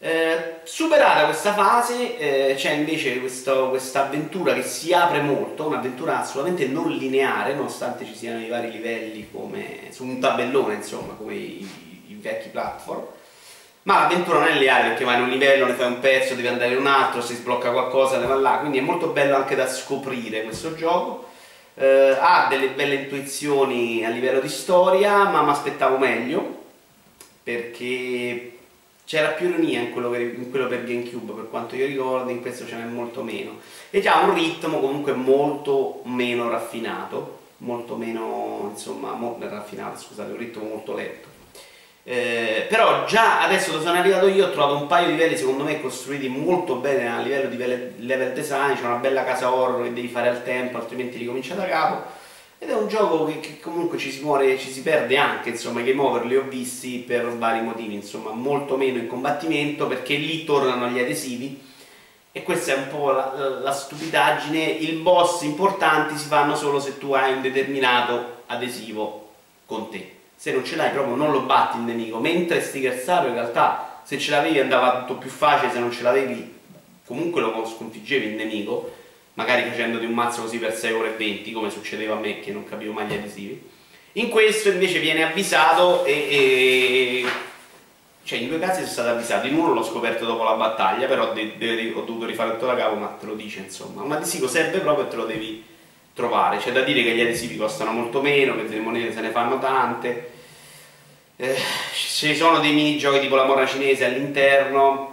Eh, 0.00 0.60
superata 0.62 1.24
questa 1.24 1.52
fase 1.54 2.18
eh, 2.18 2.54
c'è 2.54 2.70
invece 2.70 3.18
questa 3.18 4.04
avventura 4.04 4.54
che 4.54 4.62
si 4.62 4.92
apre 4.92 5.20
molto, 5.22 5.66
un'avventura 5.66 6.20
assolutamente 6.20 6.68
non 6.68 6.88
lineare, 6.92 7.54
nonostante 7.54 8.04
ci 8.04 8.14
siano 8.14 8.40
i 8.40 8.48
vari 8.48 8.70
livelli 8.70 9.28
come 9.32 9.88
su 9.90 10.04
un 10.04 10.20
tabellone, 10.20 10.74
insomma, 10.74 11.14
come 11.14 11.34
i, 11.34 11.68
i 12.08 12.18
vecchi 12.20 12.48
platform. 12.48 13.02
Ma 13.82 14.02
l'avventura 14.02 14.38
non 14.38 14.48
è 14.48 14.52
lineare 14.52 14.88
perché 14.88 15.04
vai 15.04 15.16
in 15.16 15.22
un 15.22 15.30
livello, 15.30 15.66
ne 15.66 15.72
fai 15.72 15.86
un 15.86 15.98
pezzo, 15.98 16.34
devi 16.34 16.46
andare 16.46 16.72
in 16.72 16.78
un 16.78 16.86
altro, 16.86 17.20
si 17.20 17.34
sblocca 17.34 17.70
qualcosa, 17.70 18.18
ne 18.18 18.26
va 18.26 18.34
là, 18.36 18.58
quindi 18.58 18.78
è 18.78 18.82
molto 18.82 19.08
bello 19.08 19.34
anche 19.34 19.56
da 19.56 19.66
scoprire 19.66 20.42
questo 20.44 20.74
gioco. 20.74 21.26
Eh, 21.74 22.16
ha 22.20 22.46
delle 22.48 22.68
belle 22.68 22.94
intuizioni 22.94 24.04
a 24.04 24.10
livello 24.10 24.40
di 24.40 24.48
storia, 24.48 25.24
ma 25.24 25.42
mi 25.42 25.50
aspettavo 25.50 25.96
meglio 25.96 26.56
perché 27.42 28.57
c'era 29.08 29.28
più 29.28 29.48
ironia 29.48 29.80
in 29.80 29.90
quello, 29.90 30.10
per, 30.10 30.20
in 30.20 30.50
quello, 30.50 30.66
per 30.66 30.84
GameCube 30.84 31.32
per 31.32 31.48
quanto 31.48 31.74
io 31.74 31.86
ricordo, 31.86 32.30
in 32.30 32.42
questo 32.42 32.66
ce 32.66 32.76
n'è 32.76 32.84
molto 32.84 33.22
meno. 33.22 33.52
E 33.88 34.02
già 34.02 34.18
un 34.18 34.34
ritmo 34.34 34.80
comunque 34.80 35.14
molto 35.14 36.02
meno 36.04 36.50
raffinato, 36.50 37.38
molto 37.58 37.96
meno, 37.96 38.68
insomma, 38.70 39.12
molto 39.12 39.48
raffinato, 39.48 39.98
scusate, 39.98 40.32
un 40.32 40.36
ritmo 40.36 40.64
molto 40.64 40.94
lento. 40.94 41.26
Eh, 42.04 42.66
però 42.68 43.06
già 43.06 43.42
adesso 43.44 43.70
dove 43.70 43.84
sono 43.84 43.98
arrivato 43.98 44.28
io 44.28 44.46
ho 44.46 44.50
trovato 44.50 44.76
un 44.76 44.86
paio 44.86 45.06
di 45.06 45.12
livelli 45.12 45.36
secondo 45.36 45.64
me 45.64 45.80
costruiti 45.80 46.28
molto 46.28 46.76
bene 46.76 47.10
a 47.10 47.20
livello 47.20 47.48
di 47.48 47.56
level 47.56 48.32
design, 48.34 48.74
c'è 48.74 48.84
una 48.84 48.96
bella 48.96 49.24
casa 49.24 49.52
horror 49.52 49.84
che 49.84 49.92
devi 49.94 50.08
fare 50.08 50.28
al 50.28 50.42
tempo, 50.42 50.76
altrimenti 50.76 51.16
ricomincia 51.16 51.54
da 51.54 51.66
capo 51.66 52.17
ed 52.60 52.70
è 52.70 52.74
un 52.74 52.88
gioco 52.88 53.24
che, 53.24 53.38
che 53.38 53.60
comunque 53.60 53.98
ci 53.98 54.10
si 54.10 54.20
muore, 54.22 54.58
ci 54.58 54.70
si 54.70 54.82
perde 54.82 55.16
anche, 55.16 55.50
insomma, 55.50 55.80
i 55.80 55.84
game 55.84 56.00
over 56.00 56.26
li 56.26 56.36
ho 56.36 56.42
visti 56.42 56.98
per 56.98 57.24
vari 57.36 57.60
motivi, 57.60 57.94
insomma, 57.94 58.32
molto 58.32 58.76
meno 58.76 58.98
in 58.98 59.06
combattimento 59.06 59.86
perché 59.86 60.16
lì 60.16 60.44
tornano 60.44 60.88
gli 60.88 60.98
adesivi. 60.98 61.66
E 62.32 62.42
questa 62.42 62.72
è 62.72 62.76
un 62.76 62.88
po' 62.88 63.12
la, 63.12 63.60
la, 63.62 63.72
stupidaggine, 63.72 64.62
il 64.64 64.98
boss 64.98 65.42
importanti 65.42 66.16
si 66.16 66.26
fanno 66.26 66.56
solo 66.56 66.78
se 66.78 66.98
tu 66.98 67.12
hai 67.12 67.32
un 67.32 67.42
determinato 67.42 68.42
adesivo 68.46 69.30
con 69.64 69.88
te, 69.88 70.12
se 70.36 70.52
non 70.52 70.64
ce 70.64 70.76
l'hai 70.76 70.90
proprio 70.90 71.14
non 71.14 71.30
lo 71.30 71.40
batti 71.40 71.78
il 71.78 71.84
nemico, 71.84 72.18
mentre 72.18 72.60
Sticker 72.60 72.98
Star 72.98 73.26
in 73.26 73.34
realtà 73.34 74.02
se 74.04 74.18
ce 74.18 74.30
l'avevi 74.30 74.60
andava 74.60 75.00
tutto 75.00 75.18
più 75.18 75.30
facile, 75.30 75.72
se 75.72 75.78
non 75.78 75.90
ce 75.90 76.02
l'avevi 76.02 76.56
comunque 77.06 77.40
lo 77.40 77.66
sconfiggevi 77.66 78.26
il 78.26 78.34
nemico 78.34 78.92
magari 79.38 79.62
facendoti 79.70 80.04
un 80.04 80.14
mazzo 80.14 80.42
così 80.42 80.58
per 80.58 80.74
6 80.74 80.92
ore 80.92 81.14
e 81.14 81.16
20 81.16 81.52
come 81.52 81.70
succedeva 81.70 82.16
a 82.16 82.18
me 82.18 82.40
che 82.40 82.50
non 82.50 82.64
capivo 82.64 82.92
mai 82.92 83.06
gli 83.06 83.14
adesivi 83.14 83.76
in 84.12 84.30
questo 84.30 84.70
invece 84.70 84.98
viene 84.98 85.22
avvisato 85.22 86.04
e, 86.04 86.12
e 86.12 87.24
cioè 88.24 88.40
in 88.40 88.48
due 88.48 88.58
casi 88.58 88.80
sono 88.80 88.90
stato 88.90 89.08
avvisato. 89.10 89.46
In 89.46 89.54
uno 89.54 89.72
l'ho 89.72 89.82
scoperto 89.82 90.24
dopo 90.24 90.42
la 90.42 90.54
battaglia 90.54 91.06
però 91.06 91.32
de, 91.32 91.56
de, 91.56 91.92
ho 91.94 92.02
dovuto 92.02 92.26
rifare 92.26 92.50
tutto 92.52 92.66
da 92.66 92.74
capo 92.74 92.96
ma 92.96 93.06
te 93.06 93.26
lo 93.26 93.34
dice 93.34 93.60
insomma. 93.60 94.02
Un 94.02 94.12
adesivo 94.12 94.48
serve 94.48 94.80
proprio 94.80 95.06
e 95.06 95.08
te 95.08 95.16
lo 95.16 95.24
devi 95.24 95.64
trovare. 96.12 96.58
C'è 96.58 96.72
da 96.72 96.82
dire 96.82 97.02
che 97.02 97.14
gli 97.14 97.20
adesivi 97.20 97.56
costano 97.56 97.92
molto 97.92 98.20
meno 98.20 98.56
che 98.56 98.66
delle 98.66 98.80
monete 98.80 99.12
se 99.12 99.20
ne 99.20 99.30
fanno 99.30 99.58
tante. 99.58 100.30
Eh, 101.36 101.56
ci 101.92 102.34
sono 102.34 102.58
dei 102.58 102.72
minigiochi 102.72 103.20
tipo 103.20 103.36
la 103.36 103.44
mora 103.44 103.64
cinese 103.66 104.04
all'interno 104.04 105.07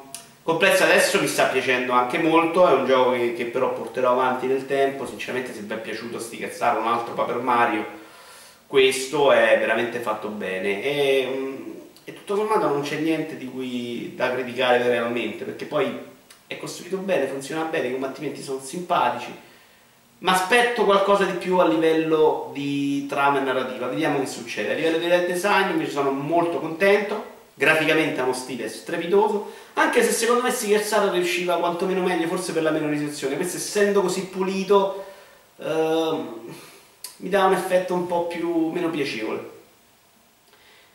Complesso 0.45 0.83
adesso 0.83 1.19
mi 1.19 1.25
sta 1.25 1.45
piacendo 1.45 1.91
anche 1.93 2.19
molto, 2.19 2.67
è 2.67 2.73
un 2.73 2.85
gioco 2.85 3.13
che, 3.13 3.33
che 3.33 3.45
però 3.45 3.73
porterò 3.73 4.11
avanti 4.11 4.45
nel 4.45 4.67
tempo, 4.67 5.07
sinceramente 5.07 5.51
se 5.51 5.61
vi 5.61 5.73
è 5.73 5.77
piaciuto 5.79 6.19
sti 6.19 6.47
un 6.59 6.85
altro 6.85 7.15
Paper 7.15 7.37
Mario, 7.37 7.83
questo 8.67 9.31
è 9.31 9.57
veramente 9.57 9.97
fatto 9.97 10.27
bene. 10.27 10.83
E, 10.83 11.27
mm, 11.35 11.71
e 12.03 12.13
tutto 12.13 12.35
sommato 12.35 12.67
non 12.67 12.83
c'è 12.83 12.97
niente 12.97 13.37
di 13.37 13.49
cui 13.49 14.13
da 14.15 14.31
criticare 14.33 14.87
realmente, 14.87 15.45
perché 15.45 15.65
poi 15.65 15.97
è 16.45 16.57
costruito 16.59 16.97
bene, 16.97 17.25
funziona 17.25 17.63
bene, 17.63 17.87
i 17.87 17.91
combattimenti 17.93 18.43
sono 18.43 18.59
simpatici, 18.61 19.33
ma 20.19 20.33
aspetto 20.33 20.85
qualcosa 20.85 21.23
di 21.23 21.37
più 21.37 21.57
a 21.57 21.67
livello 21.67 22.51
di 22.53 23.07
trama 23.07 23.39
e 23.39 23.43
narrativa, 23.43 23.87
vediamo 23.87 24.19
che 24.19 24.27
succede. 24.27 24.73
A 24.73 24.75
livello 24.75 24.99
di 24.99 25.07
design 25.07 25.71
invece 25.71 25.89
sono 25.89 26.11
molto 26.11 26.59
contento, 26.59 27.33
graficamente 27.55 28.19
ha 28.19 28.23
uno 28.23 28.33
stile 28.33 28.67
strepitoso, 28.67 29.51
anche 29.73 30.03
se 30.03 30.11
secondo 30.11 30.43
me 30.43 30.51
Scherzato 30.51 31.09
riusciva 31.11 31.57
quantomeno 31.57 32.01
meglio, 32.01 32.27
forse 32.27 32.51
per 32.51 32.61
la 32.61 32.71
meno 32.71 32.89
risoluzione, 32.89 33.37
questo 33.37 33.57
essendo 33.57 34.01
così 34.01 34.25
pulito 34.25 35.05
uh, 35.55 36.53
mi 37.17 37.29
dà 37.29 37.45
un 37.45 37.53
effetto 37.53 37.93
un 37.93 38.07
po' 38.07 38.27
più 38.27 38.67
meno 38.67 38.89
piacevole. 38.89 39.53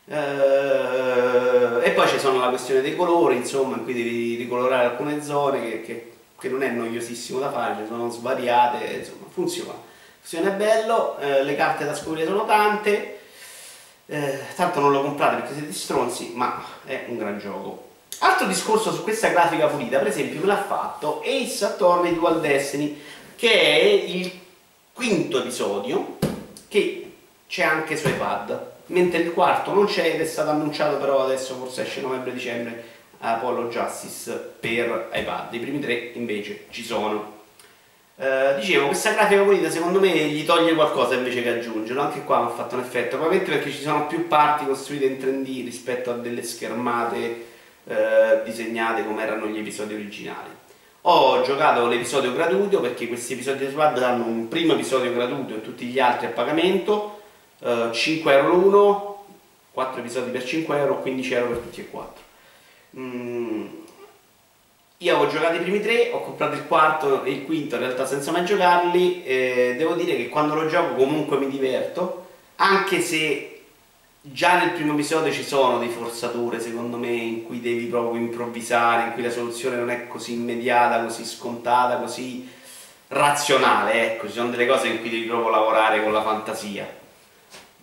Uh, 0.05 1.79
e 1.81 1.91
poi 1.95 2.07
ci 2.07 2.19
sono 2.19 2.39
la 2.39 2.49
questione 2.49 2.81
dei 2.81 2.95
colori, 2.95 3.37
insomma, 3.37 3.77
in 3.77 3.83
cui 3.83 3.93
devi 3.93 4.35
ricolorare 4.35 4.85
alcune 4.85 5.23
zone 5.23 5.61
che, 5.61 5.81
che, 5.81 6.11
che 6.37 6.49
non 6.49 6.61
è 6.61 6.69
noiosissimo 6.69 7.39
da 7.39 7.51
fare, 7.51 7.85
sono 7.87 8.09
svariate, 8.09 8.85
insomma, 8.85 9.25
funziona. 9.31 9.73
Funziona 10.19 10.55
bello, 10.55 11.17
uh, 11.19 11.43
le 11.43 11.55
carte 11.55 11.85
da 11.85 11.95
scoprire 11.95 12.27
sono 12.27 12.45
tante, 12.45 13.20
eh, 14.11 14.39
tanto 14.55 14.81
non 14.81 14.91
lo 14.91 15.01
comprate 15.01 15.37
perché 15.37 15.53
siete 15.53 15.71
stronzi, 15.71 16.33
ma 16.35 16.61
è 16.83 17.05
un 17.07 17.17
gran 17.17 17.39
gioco. 17.39 17.87
Altro 18.19 18.45
discorso 18.45 18.91
su 18.91 19.03
questa 19.03 19.29
grafica 19.29 19.67
pulita, 19.67 19.99
per 19.99 20.07
esempio, 20.07 20.41
me 20.41 20.47
l'ha 20.47 20.63
fatto 20.63 21.23
Ace 21.25 21.63
Attorney 21.63 22.13
Dual 22.13 22.41
Destiny, 22.41 23.01
che 23.37 23.51
è 23.51 23.83
il 23.83 24.31
quinto 24.91 25.39
episodio 25.39 26.17
che 26.67 27.13
c'è 27.47 27.63
anche 27.63 27.95
su 27.95 28.09
iPad, 28.09 28.71
mentre 28.87 29.21
il 29.21 29.31
quarto 29.31 29.73
non 29.73 29.85
c'è 29.85 30.13
ed 30.13 30.19
è 30.19 30.25
stato 30.25 30.49
annunciato 30.49 30.97
però 30.97 31.23
adesso 31.23 31.55
forse 31.55 31.83
esce 31.83 32.01
novembre-dicembre 32.01 32.83
Apollo 33.19 33.69
Justice 33.69 34.31
per 34.59 35.09
iPad, 35.13 35.53
i 35.53 35.59
primi 35.59 35.79
tre 35.79 36.11
invece 36.15 36.65
ci 36.69 36.83
sono. 36.83 37.39
Eh, 38.21 38.53
dicevo, 38.59 38.85
questa 38.85 39.13
grafica 39.13 39.41
pulita 39.41 39.71
secondo 39.71 39.99
me 39.99 40.11
gli 40.11 40.45
toglie 40.45 40.75
qualcosa 40.75 41.15
invece 41.15 41.41
che 41.41 41.57
aggiungerlo, 41.57 42.03
anche 42.03 42.23
qua 42.23 42.41
mi 42.41 42.45
ha 42.45 42.49
fatto 42.49 42.75
un 42.75 42.81
effetto, 42.81 43.17
probabilmente 43.17 43.51
perché 43.51 43.71
ci 43.71 43.81
sono 43.81 44.05
più 44.05 44.27
parti 44.27 44.65
costruite 44.65 45.05
in 45.05 45.17
3D 45.17 45.63
rispetto 45.63 46.11
a 46.11 46.13
delle 46.13 46.43
schermate 46.43 47.45
eh, 47.85 48.41
disegnate 48.45 49.03
come 49.03 49.23
erano 49.23 49.47
gli 49.47 49.57
episodi 49.57 49.95
originali. 49.95 50.49
Ho 51.01 51.41
giocato 51.41 51.87
l'episodio 51.87 52.31
gratuito 52.31 52.79
perché 52.79 53.07
questi 53.07 53.33
episodi 53.33 53.65
di 53.65 53.71
Swad 53.71 53.97
hanno 54.03 54.25
un 54.25 54.47
primo 54.47 54.73
episodio 54.73 55.11
gratuito 55.11 55.55
e 55.55 55.61
tutti 55.63 55.85
gli 55.85 55.99
altri 55.99 56.27
a 56.27 56.29
pagamento, 56.29 57.21
eh, 57.57 57.89
5 57.91 58.33
euro 58.33 58.53
l'uno, 58.53 59.25
4 59.71 59.99
episodi 59.99 60.29
per 60.29 60.45
5 60.45 60.77
euro, 60.77 60.99
15 60.99 61.33
euro 61.33 61.47
per 61.47 61.57
tutti 61.57 61.79
e 61.79 61.89
4. 61.89 62.23
Mm, 62.97 63.65
io 65.01 65.17
ho 65.17 65.27
giocato 65.27 65.55
i 65.55 65.61
primi 65.61 65.81
tre, 65.81 66.11
ho 66.11 66.21
comprato 66.21 66.53
il 66.53 66.67
quarto 66.67 67.23
e 67.23 67.31
il 67.31 67.45
quinto 67.45 67.75
in 67.75 67.81
realtà 67.81 68.05
senza 68.05 68.31
mai 68.31 68.45
giocarli, 68.45 69.23
eh, 69.23 69.75
devo 69.75 69.95
dire 69.95 70.15
che 70.15 70.29
quando 70.29 70.53
lo 70.53 70.67
gioco 70.67 70.93
comunque 70.93 71.37
mi 71.37 71.49
diverto, 71.49 72.27
anche 72.57 73.01
se 73.01 73.63
già 74.21 74.59
nel 74.59 74.73
primo 74.73 74.93
episodio 74.93 75.31
ci 75.31 75.43
sono 75.43 75.79
dei 75.79 75.89
forzature, 75.89 76.59
secondo 76.59 76.97
me, 76.97 77.09
in 77.09 77.45
cui 77.45 77.59
devi 77.61 77.85
proprio 77.85 78.21
improvvisare, 78.21 79.07
in 79.07 79.13
cui 79.13 79.23
la 79.23 79.31
soluzione 79.31 79.77
non 79.77 79.89
è 79.89 80.07
così 80.07 80.33
immediata, 80.33 81.03
così 81.03 81.25
scontata, 81.25 81.97
così 81.97 82.47
razionale, 83.07 84.13
ecco, 84.13 84.27
ci 84.27 84.33
sono 84.33 84.51
delle 84.51 84.67
cose 84.67 84.87
in 84.87 84.99
cui 84.99 85.09
devi 85.09 85.25
proprio 85.25 85.49
lavorare 85.49 86.03
con 86.03 86.13
la 86.13 86.21
fantasia. 86.21 86.87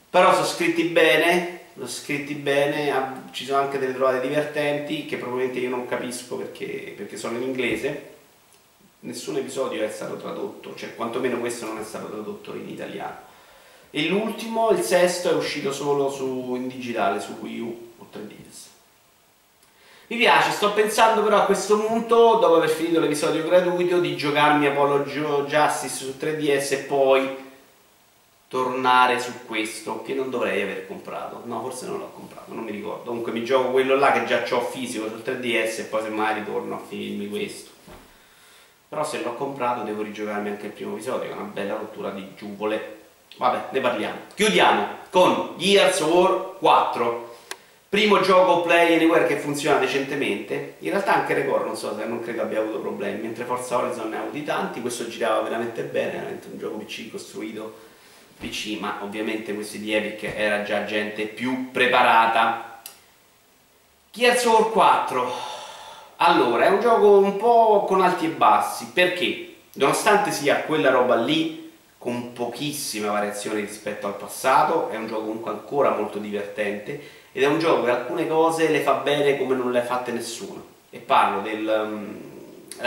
Però 0.08 0.32
sono 0.32 0.46
scritti 0.46 0.84
bene, 0.84 1.57
scritti 1.86 2.34
bene, 2.34 3.24
ci 3.30 3.44
sono 3.44 3.58
anche 3.58 3.78
delle 3.78 3.94
trovate 3.94 4.26
divertenti 4.26 5.06
che 5.06 5.16
probabilmente 5.16 5.60
io 5.60 5.70
non 5.70 5.86
capisco 5.86 6.36
perché, 6.36 6.94
perché 6.96 7.16
sono 7.16 7.36
in 7.36 7.42
inglese. 7.42 8.16
Nessun 9.00 9.36
episodio 9.36 9.84
è 9.84 9.90
stato 9.90 10.16
tradotto, 10.16 10.74
cioè 10.74 10.94
quantomeno 10.94 11.38
questo 11.38 11.66
non 11.66 11.78
è 11.78 11.84
stato 11.84 12.08
tradotto 12.08 12.54
in 12.54 12.68
italiano 12.68 13.26
e 13.90 14.06
l'ultimo, 14.06 14.70
il 14.70 14.82
sesto, 14.82 15.30
è 15.30 15.34
uscito 15.34 15.72
solo 15.72 16.10
su, 16.10 16.54
in 16.54 16.68
digitale 16.68 17.20
su 17.20 17.36
Wii 17.40 17.60
U 17.60 17.92
o 17.98 18.06
3DS. 18.12 18.66
Mi 20.08 20.16
piace, 20.16 20.50
sto 20.50 20.72
pensando 20.72 21.22
però 21.22 21.38
a 21.38 21.44
questo 21.44 21.78
punto, 21.78 22.38
dopo 22.38 22.56
aver 22.56 22.68
finito 22.68 23.00
l'episodio 23.00 23.44
gratuito, 23.44 23.98
di 23.98 24.14
giocarmi 24.16 24.66
Apollo 24.66 25.04
Justice 25.04 25.88
su 25.88 26.14
3DS 26.20 26.72
e 26.72 26.78
poi 26.86 27.46
tornare 28.48 29.20
su 29.20 29.44
questo 29.46 30.02
che 30.02 30.14
non 30.14 30.30
dovrei 30.30 30.62
aver 30.62 30.86
comprato. 30.86 31.42
No, 31.44 31.60
forse 31.60 31.86
non 31.86 31.98
l'ho 31.98 32.10
comprato, 32.14 32.54
non 32.54 32.64
mi 32.64 32.70
ricordo. 32.70 33.04
Comunque 33.04 33.32
mi 33.32 33.44
gioco 33.44 33.70
quello 33.70 33.94
là 33.94 34.12
che 34.12 34.24
già 34.24 34.42
ho 34.50 34.60
fisico 34.60 35.08
sul 35.08 35.22
3DS 35.24 35.80
e 35.80 35.84
poi 35.84 36.02
semmai 36.02 36.34
ritorno 36.34 36.74
a 36.76 36.80
finirmi 36.86 37.28
questo. 37.28 37.70
Però 38.88 39.04
se 39.04 39.22
l'ho 39.22 39.34
comprato 39.34 39.82
devo 39.82 40.02
rigiocarmi 40.02 40.48
anche 40.48 40.66
il 40.66 40.72
primo 40.72 40.94
episodio, 40.94 41.30
è 41.30 41.32
una 41.32 41.42
bella 41.42 41.76
rottura 41.76 42.10
di 42.10 42.26
giuvole 42.34 42.96
Vabbè, 43.38 43.66
ne 43.70 43.80
parliamo. 43.80 44.18
Chiudiamo 44.34 44.86
con 45.10 45.54
Gears 45.56 46.00
of 46.00 46.10
War 46.10 46.56
4. 46.58 47.36
Primo 47.88 48.20
gioco 48.20 48.62
Play 48.62 48.94
Anywhere 48.94 49.26
che 49.26 49.36
funziona 49.36 49.78
decentemente. 49.78 50.74
In 50.80 50.90
realtà 50.90 51.14
anche 51.14 51.34
Record 51.34 51.64
non 51.64 51.76
so 51.76 51.96
se 51.96 52.04
non 52.04 52.20
credo 52.20 52.42
abbia 52.42 52.60
avuto 52.60 52.80
problemi, 52.80 53.22
mentre 53.22 53.44
Forza 53.44 53.78
Horizon 53.78 54.10
ne 54.10 54.16
ha 54.16 54.22
avuti 54.22 54.42
tanti, 54.42 54.80
questo 54.80 55.08
girava 55.08 55.40
veramente 55.40 55.82
bene, 55.84 56.12
veramente 56.12 56.48
un 56.50 56.58
gioco 56.58 56.78
PC 56.78 57.10
costruito 57.10 57.86
PC, 58.38 58.78
ma 58.78 58.98
ovviamente 59.02 59.54
questi 59.54 59.78
di 59.78 59.92
Epic 59.94 60.32
era 60.34 60.62
già 60.62 60.84
gente 60.84 61.26
più 61.26 61.70
preparata. 61.70 62.80
Gears 64.12 64.44
of 64.44 64.54
War 64.54 64.70
4. 64.70 65.32
Allora, 66.16 66.64
è 66.64 66.68
un 66.68 66.80
gioco 66.80 67.18
un 67.18 67.36
po' 67.36 67.84
con 67.86 68.00
alti 68.00 68.26
e 68.26 68.30
bassi, 68.30 68.90
perché 68.92 69.54
nonostante 69.74 70.30
sia 70.32 70.62
quella 70.62 70.90
roba 70.90 71.14
lì 71.16 71.70
con 71.98 72.32
pochissime 72.32 73.08
variazioni 73.08 73.60
rispetto 73.60 74.06
al 74.06 74.16
passato, 74.16 74.88
è 74.90 74.96
un 74.96 75.08
gioco 75.08 75.22
comunque 75.22 75.50
ancora 75.50 75.90
molto 75.90 76.18
divertente 76.18 77.00
ed 77.32 77.42
è 77.42 77.46
un 77.46 77.58
gioco 77.58 77.84
che 77.84 77.90
alcune 77.90 78.26
cose 78.26 78.68
le 78.70 78.80
fa 78.80 78.94
bene 78.94 79.36
come 79.36 79.56
non 79.56 79.72
le 79.72 79.80
ha 79.80 79.84
fatte 79.84 80.12
nessuno 80.12 80.64
e 80.90 80.98
parlo 80.98 81.40
della 81.40 81.82
um, 81.82 82.16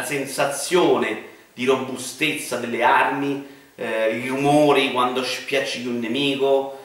sensazione 0.04 1.30
di 1.54 1.66
robustezza 1.66 2.58
delle 2.58 2.84
armi, 2.84 3.51
eh, 3.82 4.18
i 4.18 4.28
rumori 4.28 4.92
quando 4.92 5.24
spiacci 5.24 5.86
un 5.88 6.00
nemico, 6.00 6.80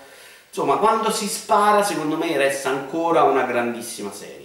insomma 0.48 0.76
quando 0.76 1.10
si 1.10 1.28
spara 1.28 1.82
secondo 1.82 2.16
me 2.16 2.36
resta 2.36 2.70
ancora 2.70 3.22
una 3.24 3.42
grandissima 3.42 4.12
serie. 4.12 4.44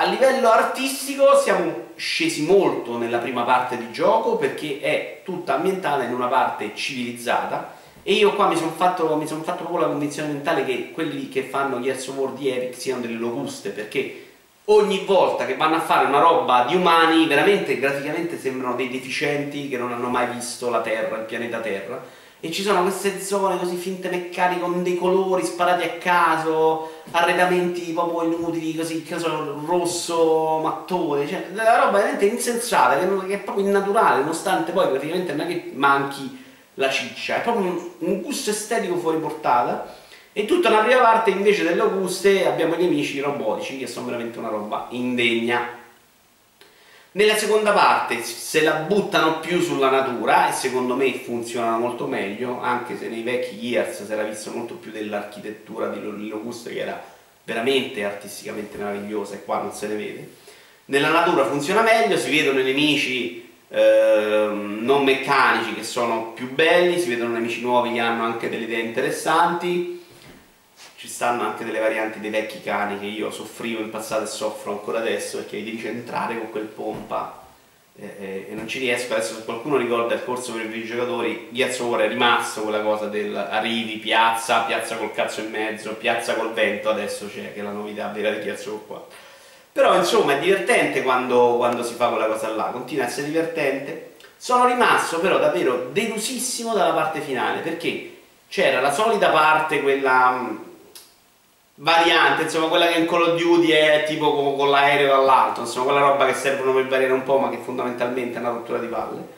A 0.00 0.04
livello 0.04 0.48
artistico 0.48 1.40
siamo 1.42 1.88
scesi 1.96 2.44
molto 2.44 2.96
nella 2.96 3.18
prima 3.18 3.42
parte 3.42 3.76
di 3.76 3.90
gioco 3.90 4.36
perché 4.36 4.78
è 4.80 5.22
tutta 5.24 5.56
ambientata 5.56 6.04
in 6.04 6.14
una 6.14 6.28
parte 6.28 6.70
civilizzata 6.76 7.72
e 8.04 8.12
io 8.12 8.32
qua 8.36 8.46
mi 8.46 8.56
sono 8.56 8.70
fatto, 8.70 9.08
son 9.26 9.42
fatto 9.42 9.64
proprio 9.64 9.80
la 9.80 9.88
convinzione 9.88 10.28
mentale 10.28 10.64
che 10.64 10.92
quelli 10.92 11.28
che 11.28 11.42
fanno 11.42 11.80
Gears 11.80 12.06
of 12.06 12.16
War 12.16 12.30
di 12.30 12.48
Epic 12.48 12.80
siano 12.80 13.00
delle 13.00 13.18
locuste 13.18 13.70
perché 13.70 14.27
ogni 14.70 15.04
volta 15.06 15.46
che 15.46 15.56
vanno 15.56 15.76
a 15.76 15.80
fare 15.80 16.06
una 16.06 16.20
roba 16.20 16.64
di 16.64 16.74
umani 16.74 17.26
veramente 17.26 17.78
graficamente 17.78 18.38
sembrano 18.38 18.74
dei 18.74 18.90
deficienti 18.90 19.68
che 19.68 19.78
non 19.78 19.92
hanno 19.92 20.08
mai 20.08 20.26
visto 20.34 20.68
la 20.70 20.80
Terra, 20.80 21.16
il 21.16 21.24
pianeta 21.24 21.60
Terra 21.60 22.16
e 22.40 22.52
ci 22.52 22.62
sono 22.62 22.82
queste 22.82 23.20
zone 23.20 23.58
così 23.58 23.74
finte 23.74 24.08
meccaniche 24.08 24.60
con 24.60 24.82
dei 24.84 24.96
colori 24.96 25.44
sparati 25.44 25.84
a 25.84 25.90
caso, 25.98 27.00
arredamenti 27.10 27.90
proprio 27.92 28.32
inutili, 28.32 28.76
così, 28.76 29.02
che 29.02 29.18
so, 29.18 29.60
rosso, 29.66 30.60
mattone, 30.62 31.26
cioè 31.26 31.46
della 31.50 31.84
roba 31.84 31.98
veramente 31.98 32.26
insensata, 32.26 32.96
che, 32.96 33.26
che, 33.26 33.34
è 33.34 33.38
proprio 33.40 33.66
innaturale, 33.66 34.20
nonostante 34.20 34.70
poi 34.70 34.86
praticamente 34.88 35.32
non 35.32 35.46
è 35.46 35.48
che 35.48 35.72
manchi 35.74 36.44
la 36.74 36.88
ciccia, 36.88 37.38
è 37.38 37.40
proprio 37.40 37.70
un, 37.70 37.88
un 37.98 38.22
gusto 38.22 38.50
estetico 38.50 38.96
fuori 38.98 39.18
portata. 39.18 39.97
E 40.38 40.44
tutta 40.44 40.70
la 40.70 40.84
prima 40.84 41.00
parte 41.00 41.30
invece 41.30 41.64
delle 41.64 41.80
Auguste 41.80 42.46
abbiamo 42.46 42.76
gli 42.76 42.82
nemici 42.82 43.18
robotici, 43.18 43.76
che 43.76 43.88
sono 43.88 44.06
veramente 44.06 44.38
una 44.38 44.46
roba 44.46 44.86
indegna 44.90 45.74
nella 47.10 47.34
seconda 47.36 47.72
parte 47.72 48.22
se 48.22 48.62
la 48.62 48.74
buttano 48.74 49.40
più 49.40 49.60
sulla 49.60 49.90
natura 49.90 50.48
e 50.48 50.52
secondo 50.52 50.94
me 50.94 51.12
funzionano 51.14 51.78
molto 51.78 52.06
meglio, 52.06 52.60
anche 52.60 52.96
se 52.96 53.08
nei 53.08 53.22
vecchi 53.22 53.58
Gears 53.58 54.04
si 54.04 54.12
era 54.12 54.22
visto 54.22 54.52
molto 54.52 54.74
più 54.74 54.92
dell'architettura 54.92 55.88
di 55.88 56.28
Locuste 56.28 56.72
che 56.72 56.78
era 56.82 57.02
veramente 57.42 58.04
artisticamente 58.04 58.76
meravigliosa 58.76 59.34
e 59.34 59.44
qua 59.44 59.60
non 59.60 59.72
se 59.72 59.88
ne 59.88 59.96
vede. 59.96 60.28
Nella 60.84 61.10
natura 61.10 61.46
funziona 61.46 61.82
meglio, 61.82 62.16
si 62.16 62.30
vedono 62.30 62.60
i 62.60 62.64
nemici 62.64 63.50
eh, 63.70 64.50
non 64.52 65.02
meccanici 65.02 65.74
che 65.74 65.82
sono 65.82 66.30
più 66.32 66.54
belli, 66.54 67.00
si 67.00 67.08
vedono 67.08 67.32
nemici 67.32 67.60
nuovi 67.60 67.94
che 67.94 67.98
hanno 67.98 68.22
anche 68.22 68.48
delle 68.48 68.66
idee 68.66 68.82
interessanti 68.82 69.97
ci 70.98 71.06
stanno 71.06 71.42
anche 71.42 71.64
delle 71.64 71.78
varianti 71.78 72.18
dei 72.18 72.30
vecchi 72.30 72.60
cani 72.60 72.98
che 72.98 73.06
io 73.06 73.30
soffrivo 73.30 73.80
in 73.80 73.88
passato 73.88 74.24
e 74.24 74.26
soffro 74.26 74.72
ancora 74.72 74.98
adesso 74.98 75.36
perché 75.36 75.62
devi 75.62 75.78
centrare 75.78 76.36
con 76.36 76.50
quel 76.50 76.64
pompa 76.64 77.40
e, 77.96 78.46
e, 78.50 78.54
non 78.54 78.66
ci 78.66 78.80
riesco. 78.80 79.14
Adesso 79.14 79.36
se 79.36 79.44
qualcuno 79.44 79.76
ricorda 79.76 80.14
il 80.14 80.24
corso 80.24 80.52
per 80.54 80.64
i 80.64 80.66
videogiocatori, 80.66 81.50
Gears 81.52 81.78
of 81.78 82.00
è 82.00 82.08
rimasto 82.08 82.62
quella 82.62 82.80
cosa 82.80 83.06
del 83.06 83.36
arrivi, 83.36 83.98
piazza, 83.98 84.62
piazza 84.62 84.96
col 84.96 85.12
cazzo 85.12 85.40
in 85.40 85.50
mezzo, 85.50 85.94
piazza 85.94 86.34
col 86.34 86.52
vento, 86.52 86.90
adesso 86.90 87.28
c'è 87.32 87.54
che 87.54 87.60
è 87.60 87.62
la 87.62 87.70
novità 87.70 88.08
vera 88.08 88.30
di 88.30 88.42
Gears 88.42 88.66
of 88.66 88.72
War 88.72 88.86
4. 88.86 89.06
Però 89.70 89.94
insomma 89.94 90.32
è 90.32 90.40
divertente 90.40 91.02
quando, 91.02 91.58
quando 91.58 91.84
si 91.84 91.94
fa 91.94 92.08
quella 92.08 92.26
cosa 92.26 92.48
là, 92.48 92.70
continua 92.72 93.04
a 93.04 93.06
essere 93.06 93.28
divertente. 93.28 94.14
Sono 94.36 94.66
rimasto 94.66 95.20
però 95.20 95.38
davvero 95.38 95.90
delusissimo 95.92 96.74
dalla 96.74 96.92
parte 96.92 97.20
finale 97.20 97.60
perché 97.60 98.16
c'era 98.48 98.80
la 98.80 98.92
solita 98.92 99.28
parte, 99.28 99.80
quella 99.80 100.66
variante, 101.80 102.42
insomma 102.42 102.68
quella 102.68 102.88
che 102.88 102.98
in 102.98 103.06
Call 103.06 103.22
of 103.22 103.40
Duty 103.40 103.68
è 103.68 104.04
tipo 104.06 104.32
con, 104.34 104.56
con 104.56 104.70
l'aereo 104.70 105.08
dall'alto, 105.08 105.60
insomma 105.60 105.84
quella 105.84 106.00
roba 106.00 106.26
che 106.26 106.34
servono 106.34 106.72
per 106.72 106.86
variare 106.86 107.12
un 107.12 107.22
po' 107.22 107.38
ma 107.38 107.50
che 107.50 107.58
fondamentalmente 107.58 108.36
è 108.36 108.40
una 108.40 108.50
rottura 108.50 108.78
di 108.78 108.86
palle. 108.86 109.36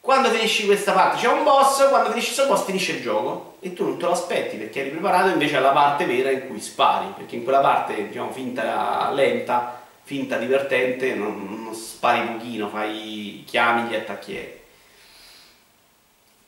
Quando 0.00 0.28
finisci 0.28 0.66
questa 0.66 0.92
parte 0.92 1.22
c'è 1.22 1.32
un 1.32 1.44
boss, 1.44 1.88
quando 1.88 2.10
finisci 2.10 2.34
questo 2.34 2.52
boss 2.52 2.64
finisce 2.64 2.92
il 2.92 3.02
gioco 3.02 3.56
e 3.60 3.72
tu 3.72 3.84
non 3.84 3.96
te 3.96 4.04
lo 4.04 4.12
aspetti 4.12 4.56
perché 4.56 4.80
eri 4.80 4.90
preparato 4.90 5.28
invece 5.30 5.56
alla 5.56 5.70
parte 5.70 6.04
vera 6.04 6.30
in 6.30 6.46
cui 6.46 6.60
spari, 6.60 7.06
perché 7.16 7.36
in 7.36 7.42
quella 7.42 7.60
parte 7.60 8.06
diciamo 8.06 8.30
finta 8.30 9.10
lenta, 9.12 9.80
finta 10.02 10.36
divertente, 10.36 11.14
non, 11.14 11.62
non 11.64 11.74
spari 11.74 12.20
pochino, 12.20 12.68
fai 12.68 13.44
chiami 13.46 13.88
gli 13.88 13.94
attacchi 13.94 14.62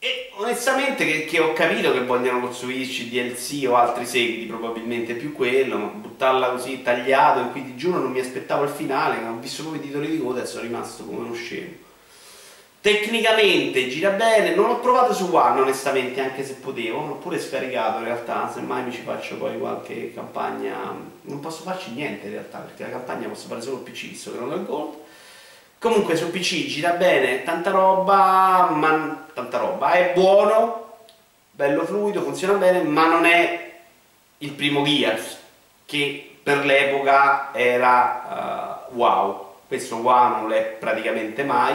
e 0.06 0.30
onestamente 0.36 1.04
che, 1.04 1.24
che, 1.24 1.40
ho 1.40 1.52
capito 1.52 1.92
che 1.92 2.04
vogliono 2.04 2.46
costruirci 2.46 3.08
DLC 3.08 3.68
o 3.68 3.74
altri 3.74 4.06
seguiti, 4.06 4.46
probabilmente 4.46 5.14
più 5.14 5.32
quello, 5.32 5.76
ma 5.78 5.86
buttarla 5.86 6.50
così 6.50 6.80
tagliato, 6.82 7.48
cui 7.48 7.64
ti 7.64 7.76
giuro 7.76 7.98
non 7.98 8.12
mi 8.12 8.20
aspettavo 8.20 8.62
il 8.62 8.70
finale, 8.70 9.26
ho 9.26 9.36
visto 9.40 9.64
come 9.64 9.80
titoli 9.80 10.08
di 10.08 10.22
coda 10.22 10.42
e 10.42 10.46
sono 10.46 10.62
rimasto 10.62 11.04
come 11.04 11.18
uno 11.18 11.34
scemo. 11.34 11.84
Tecnicamente 12.80 13.88
gira 13.88 14.10
bene, 14.10 14.54
non 14.54 14.68
l'ho 14.68 14.78
provato 14.78 15.12
su 15.12 15.34
One 15.34 15.60
onestamente, 15.60 16.20
anche 16.20 16.44
se 16.44 16.54
potevo, 16.54 17.04
l'ho 17.04 17.14
pure 17.14 17.40
scaricato 17.40 17.98
in 17.98 18.04
realtà, 18.04 18.48
semmai 18.54 18.84
mi 18.84 18.92
ci 18.92 19.00
faccio 19.00 19.38
poi 19.38 19.58
qualche 19.58 20.12
campagna, 20.14 20.94
non 21.22 21.40
posso 21.40 21.62
farci 21.62 21.90
niente 21.90 22.26
in 22.26 22.32
realtà, 22.32 22.58
perché 22.58 22.84
la 22.84 22.90
campagna 22.90 23.26
posso 23.26 23.48
fare 23.48 23.60
solo 23.60 23.78
il 23.78 23.82
PC, 23.82 24.10
visto 24.10 24.30
che 24.30 24.38
non 24.38 24.52
ho 24.52 24.54
il 24.54 24.64
gold 24.64 24.94
Comunque 25.78 26.16
su 26.16 26.30
PC 26.30 26.66
gira 26.66 26.92
bene, 26.92 27.42
tanta 27.42 27.70
roba, 27.70 28.70
ma 28.70 29.26
tanta 29.34 29.58
roba, 29.58 29.92
è 29.92 30.12
buono, 30.14 30.96
bello 31.50 31.84
fluido, 31.84 32.22
funziona 32.22 32.54
bene, 32.54 32.82
ma 32.82 33.06
non 33.06 33.26
è 33.26 33.74
il 34.38 34.52
primo 34.52 34.82
Gears, 34.82 35.38
che 35.84 36.36
per 36.42 36.64
l'epoca 36.64 37.54
era 37.54 38.86
uh, 38.90 38.96
wow. 38.96 39.44
Questo 39.66 39.96
wow 39.96 40.30
non 40.30 40.48
l'è 40.48 40.76
praticamente 40.78 41.42
mai. 41.44 41.74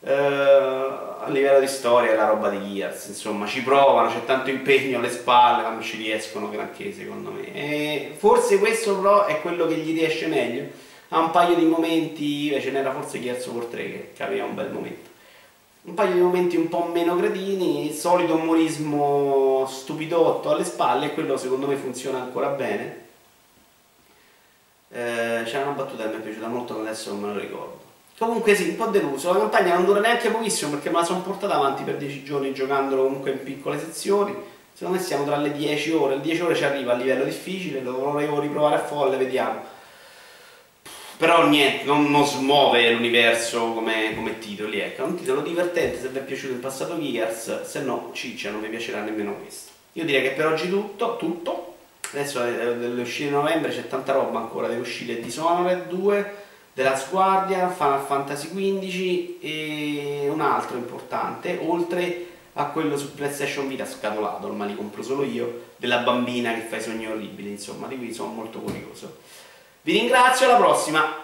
Uh, 0.00 0.10
a 0.10 1.28
livello 1.28 1.60
di 1.60 1.68
storia 1.68 2.12
è 2.12 2.16
la 2.16 2.26
roba 2.26 2.48
di 2.48 2.74
Gears, 2.74 3.06
insomma 3.06 3.46
ci 3.46 3.62
provano, 3.62 4.08
c'è 4.08 4.24
tanto 4.24 4.50
impegno 4.50 4.98
alle 4.98 5.10
spalle, 5.10 5.62
ma 5.62 5.70
non 5.70 5.82
ci 5.82 5.96
riescono 5.96 6.50
granché 6.50 6.92
secondo 6.92 7.30
me. 7.30 7.54
E 7.54 8.14
forse 8.16 8.58
questo 8.58 8.96
però 8.98 9.24
è 9.26 9.40
quello 9.40 9.66
che 9.66 9.76
gli 9.76 9.92
riesce 9.92 10.26
meglio 10.26 10.82
ha 11.14 11.20
un 11.20 11.30
paio 11.30 11.54
di 11.54 11.64
momenti, 11.64 12.60
ce 12.60 12.72
n'era 12.72 12.92
forse 12.92 13.20
Gears 13.20 13.46
of 13.46 13.54
War 13.54 13.64
3 13.66 13.82
che, 13.84 14.12
che 14.14 14.22
aveva 14.24 14.46
un 14.46 14.54
bel 14.56 14.72
momento. 14.72 15.10
un 15.82 15.94
paio 15.94 16.12
di 16.12 16.20
momenti 16.20 16.56
un 16.56 16.68
po' 16.68 16.90
meno 16.92 17.14
gradini, 17.14 17.86
il 17.86 17.94
solito 17.94 18.34
umorismo 18.34 19.64
stupidotto 19.68 20.50
alle 20.50 20.64
spalle, 20.64 21.14
quello 21.14 21.36
secondo 21.36 21.68
me 21.68 21.76
funziona 21.76 22.20
ancora 22.20 22.48
bene. 22.48 23.02
Eh, 24.90 25.42
c'era 25.44 25.64
una 25.64 25.72
battuta 25.72 26.04
che 26.04 26.16
mi 26.16 26.16
è 26.16 26.24
piaciuta 26.24 26.48
molto, 26.48 26.74
ma 26.74 26.80
adesso 26.80 27.10
non 27.12 27.20
me 27.20 27.34
lo 27.34 27.38
ricordo. 27.38 27.82
Comunque 28.18 28.54
sì, 28.56 28.70
un 28.70 28.76
po' 28.76 28.86
deluso, 28.86 29.32
la 29.32 29.38
campagna 29.38 29.74
non 29.74 29.84
dura 29.84 30.00
neanche 30.00 30.30
pochissimo 30.30 30.72
perché 30.72 30.90
me 30.90 30.98
la 30.98 31.04
sono 31.04 31.22
portata 31.22 31.54
avanti 31.54 31.84
per 31.84 31.96
10 31.96 32.24
giorni 32.24 32.52
giocandolo 32.52 33.04
comunque 33.04 33.30
in 33.30 33.42
piccole 33.44 33.78
sezioni. 33.78 34.34
Secondo 34.72 34.98
me 34.98 35.04
siamo 35.04 35.24
tra 35.24 35.36
le 35.36 35.52
10 35.52 35.92
ore, 35.92 36.16
le 36.16 36.22
10 36.22 36.40
ore 36.42 36.56
ci 36.56 36.64
arriva 36.64 36.92
a 36.92 36.96
livello 36.96 37.22
difficile, 37.22 37.80
lo 37.82 37.98
volevo 37.98 38.40
riprovare 38.40 38.76
a 38.76 38.84
folle, 38.84 39.16
vediamo 39.16 39.73
però 41.16 41.46
niente, 41.46 41.84
non, 41.84 42.10
non 42.10 42.26
smuove 42.26 42.90
l'universo 42.90 43.72
come, 43.72 44.14
come, 44.14 44.38
titoli, 44.38 44.80
ecco, 44.80 45.02
è 45.02 45.06
un 45.06 45.16
titolo 45.16 45.40
divertente 45.40 46.00
se 46.00 46.08
vi 46.08 46.18
è 46.18 46.22
piaciuto 46.22 46.52
il 46.52 46.58
passato 46.58 47.00
Gears, 47.00 47.62
se 47.62 47.80
no 47.80 48.10
ciccia, 48.12 48.50
non 48.50 48.60
vi 48.60 48.68
piacerà 48.68 49.00
nemmeno 49.00 49.34
questo. 49.36 49.72
Io 49.92 50.04
direi 50.04 50.22
che 50.22 50.30
per 50.30 50.46
oggi 50.46 50.68
tutto, 50.68 51.16
tutto. 51.16 51.76
adesso 52.12 52.40
deve 52.40 53.00
uscire 53.00 53.28
in 53.28 53.34
novembre, 53.34 53.70
c'è 53.70 53.86
tanta 53.86 54.12
roba 54.12 54.38
ancora, 54.40 54.66
deve 54.66 54.80
uscire 54.80 55.20
Dishonored 55.20 55.86
2, 55.86 56.34
The 56.74 56.82
Last 56.82 57.10
Guardian, 57.10 57.72
Final 57.72 58.00
Fantasy 58.00 58.48
XV 58.48 59.36
e 59.40 60.28
un 60.28 60.40
altro 60.40 60.76
importante, 60.76 61.60
oltre 61.64 62.26
a 62.54 62.66
quello 62.66 62.96
su 62.96 63.14
PlayStation 63.14 63.68
Vita 63.68 63.86
scatolato, 63.86 64.46
ormai 64.46 64.68
li 64.68 64.74
compro 64.74 65.02
solo 65.02 65.24
io, 65.24 65.72
della 65.76 65.98
bambina 65.98 66.52
che 66.54 66.62
fa 66.62 66.76
i 66.76 66.82
sogni 66.82 67.06
orribili, 67.06 67.50
insomma, 67.50 67.86
di 67.86 67.96
cui 67.96 68.12
sono 68.12 68.32
molto 68.32 68.58
curioso. 68.58 69.18
Vi 69.84 69.92
ringrazio, 69.92 70.46
alla 70.46 70.56
prossima! 70.56 71.23